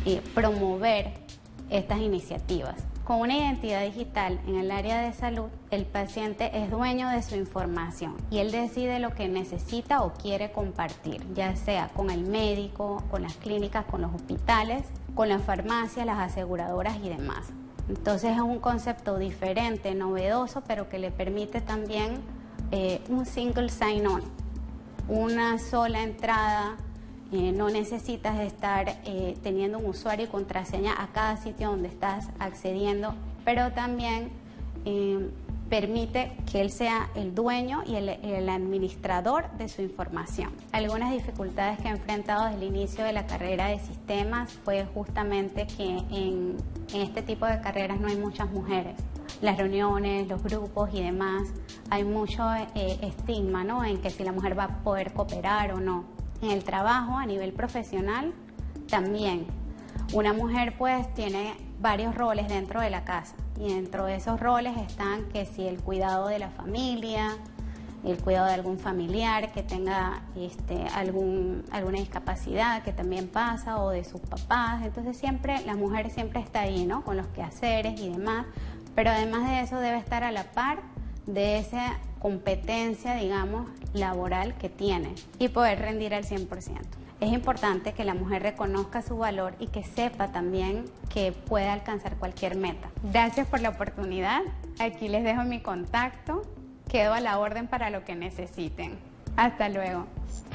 eh, 0.06 0.22
promover 0.34 1.12
estas 1.70 2.00
iniciativas. 2.00 2.76
Con 3.04 3.20
una 3.20 3.36
identidad 3.36 3.84
digital 3.84 4.40
en 4.48 4.56
el 4.56 4.72
área 4.72 5.02
de 5.02 5.12
salud, 5.12 5.50
el 5.72 5.86
paciente 5.86 6.64
es 6.64 6.72
dueño 6.72 7.10
de 7.10 7.22
su 7.22 7.36
información 7.36 8.16
y 8.32 8.38
él 8.38 8.50
decide 8.50 9.00
lo 9.00 9.14
que 9.14 9.28
necesita 9.28 10.04
o 10.04 10.14
quiere 10.14 10.54
compartir, 10.54 11.22
ya 11.34 11.54
sea 11.58 11.90
con 11.90 12.10
el 12.10 12.26
médico, 12.26 13.04
con 13.12 13.24
las 13.24 13.36
clínicas, 13.36 13.84
con 13.84 14.04
los 14.04 14.14
hospitales, 14.14 14.86
con 15.16 15.28
las 15.28 15.42
farmacias, 15.42 16.06
las 16.06 16.18
aseguradoras 16.18 16.96
y 17.04 17.10
demás. 17.10 17.48
Entonces 17.90 18.38
es 18.38 18.42
un 18.42 18.60
concepto 18.60 19.18
diferente, 19.18 19.94
novedoso, 19.96 20.62
pero 20.66 20.88
que 20.88 20.98
le 20.98 21.12
permite 21.12 21.60
también 21.60 22.22
eh, 22.72 23.02
un 23.10 23.26
single 23.26 23.68
sign-on, 23.68 24.24
una 25.10 25.60
sola 25.60 26.04
entrada 26.04 26.78
eh, 27.34 27.52
no 27.52 27.68
necesitas 27.72 28.40
estar 28.40 29.00
eh, 29.06 29.36
teniendo 29.42 29.80
un 29.80 29.88
usuario 29.88 30.26
y 30.26 30.30
contraseña 30.30 30.94
a 31.02 31.08
cada 31.08 31.36
sitio 31.38 31.72
donde 31.72 31.88
estás 31.88 32.30
accediendo, 32.38 33.16
pero 33.44 33.72
también 33.72 34.30
eh, 34.86 35.32
permite 35.68 36.34
que 36.52 36.62
él 36.62 36.70
sea 36.70 37.10
el 37.16 37.34
dueño 37.34 37.82
y 37.88 37.96
el, 37.96 38.50
administrador 38.50 39.50
de 39.58 39.68
su 39.68 39.82
información. 39.82 40.52
Algunas 40.72 41.12
dificultades 41.12 41.80
que 41.80 41.88
he 41.88 41.92
enfrentado 41.92 42.46
desde 42.46 42.58
el 42.58 42.64
inicio 42.66 43.04
de 43.04 43.14
la 43.14 43.26
carrera 43.26 43.66
de 43.66 43.80
sistemas 43.80 44.54
fue 44.64 44.86
justamente 44.94 45.66
que 45.66 45.88
en, 45.88 46.56
en 46.94 47.02
este 47.02 47.24
tipo 47.24 47.48
de 47.48 47.60
carreras 47.62 48.00
no 48.00 48.10
hay 48.10 48.16
muchas 48.16 48.52
mujeres 48.52 48.96
las 49.42 49.58
reuniones, 49.58 50.28
los 50.28 50.42
grupos 50.44 50.90
y 50.94 51.02
demás, 51.02 51.50
hay 51.90 52.04
mucho 52.04 52.44
estigma 52.76 53.64
¿no? 53.64 53.84
en 53.84 54.00
que 54.00 54.10
si 54.10 54.24
la 54.24 54.32
mujer 54.32 54.58
va 54.58 54.66
a 54.66 54.84
poder 54.84 55.14
cooperar 55.14 55.74
o 55.74 55.80
no. 55.80 56.13
En 56.44 56.52
el 56.52 56.66
trabajo, 56.66 57.18
a 57.18 57.26
nivel 57.26 57.54
profesional, 57.54 58.34
también. 58.90 59.48
Una 60.12 60.34
mujer 60.34 60.76
pues 60.78 61.12
tiene 61.14 61.54
varios 61.80 62.14
roles 62.16 62.50
dentro 62.50 62.82
de 62.82 62.90
la 62.90 63.06
casa 63.06 63.34
y 63.58 63.74
dentro 63.74 64.04
de 64.04 64.16
esos 64.16 64.42
roles 64.42 64.76
están 64.76 65.24
que 65.30 65.46
si 65.46 65.66
el 65.66 65.80
cuidado 65.80 66.28
de 66.28 66.40
la 66.40 66.50
familia, 66.50 67.38
el 68.04 68.22
cuidado 68.22 68.48
de 68.48 68.56
algún 68.56 68.78
familiar 68.78 69.54
que 69.54 69.64
tenga 69.64 70.22
este, 70.36 70.86
algún, 70.94 71.64
alguna 71.72 72.00
discapacidad 72.00 72.84
que 72.84 72.92
también 72.92 73.30
pasa 73.30 73.82
o 73.82 73.92
de 73.92 74.04
sus 74.04 74.20
papás. 74.20 74.84
Entonces 74.84 75.16
siempre, 75.16 75.66
la 75.66 75.78
mujer 75.78 76.10
siempre 76.10 76.42
está 76.42 76.60
ahí, 76.60 76.86
¿no? 76.86 77.06
Con 77.06 77.16
los 77.16 77.28
quehaceres 77.28 78.02
y 78.02 78.10
demás. 78.10 78.48
Pero 78.96 79.12
además 79.12 79.50
de 79.50 79.62
eso 79.62 79.80
debe 79.80 79.98
estar 79.98 80.26
a 80.26 80.32
la 80.34 80.44
par 80.52 80.82
de 81.26 81.60
esa 81.60 82.00
competencia, 82.24 83.16
digamos, 83.16 83.70
laboral 83.94 84.56
que 84.56 84.70
tiene 84.70 85.14
y 85.40 85.50
poder 85.50 85.80
rendir 85.80 86.16
al 86.16 86.24
100%. 86.24 86.48
Es 87.20 87.34
importante 87.34 87.92
que 87.92 88.06
la 88.06 88.14
mujer 88.14 88.42
reconozca 88.42 89.02
su 89.02 89.18
valor 89.18 89.56
y 89.60 89.68
que 89.68 89.84
sepa 89.84 90.32
también 90.32 90.86
que 91.14 91.34
puede 91.34 91.68
alcanzar 91.68 92.16
cualquier 92.16 92.56
meta. 92.56 92.90
Gracias 93.04 93.46
por 93.46 93.60
la 93.60 93.70
oportunidad. 93.70 94.40
Aquí 94.80 95.10
les 95.10 95.26
dejo 95.26 95.44
mi 95.44 95.60
contacto. 95.60 96.44
Quedo 96.90 97.14
a 97.14 97.20
la 97.20 97.40
orden 97.40 97.68
para 97.68 97.90
lo 97.90 98.06
que 98.06 98.16
necesiten. 98.16 98.98
Hasta 99.36 99.68
luego. 99.68 100.06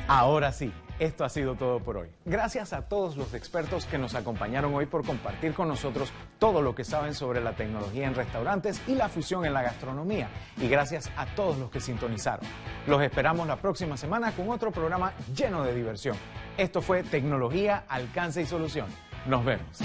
Ahora 0.08 0.52
sí 0.52 0.72
esto 0.98 1.24
ha 1.24 1.28
sido 1.28 1.54
todo 1.54 1.80
por 1.80 1.96
hoy. 1.96 2.08
Gracias 2.24 2.72
a 2.72 2.88
todos 2.88 3.16
los 3.16 3.34
expertos 3.34 3.86
que 3.86 3.98
nos 3.98 4.14
acompañaron 4.14 4.74
hoy 4.74 4.86
por 4.86 5.04
compartir 5.04 5.54
con 5.54 5.68
nosotros 5.68 6.12
todo 6.38 6.62
lo 6.62 6.74
que 6.74 6.84
saben 6.84 7.14
sobre 7.14 7.40
la 7.40 7.52
tecnología 7.52 8.06
en 8.06 8.14
restaurantes 8.14 8.82
y 8.86 8.94
la 8.94 9.08
fusión 9.08 9.44
en 9.44 9.54
la 9.54 9.62
gastronomía. 9.62 10.28
Y 10.56 10.68
gracias 10.68 11.10
a 11.16 11.26
todos 11.34 11.58
los 11.58 11.70
que 11.70 11.80
sintonizaron. 11.80 12.46
Los 12.86 13.02
esperamos 13.02 13.46
la 13.46 13.56
próxima 13.56 13.96
semana 13.96 14.32
con 14.32 14.50
otro 14.50 14.70
programa 14.70 15.12
lleno 15.34 15.62
de 15.62 15.74
diversión. 15.74 16.16
Esto 16.56 16.82
fue 16.82 17.02
Tecnología, 17.02 17.84
Alcance 17.88 18.42
y 18.42 18.46
Solución. 18.46 18.86
Nos 19.26 19.44
vemos. 19.44 19.82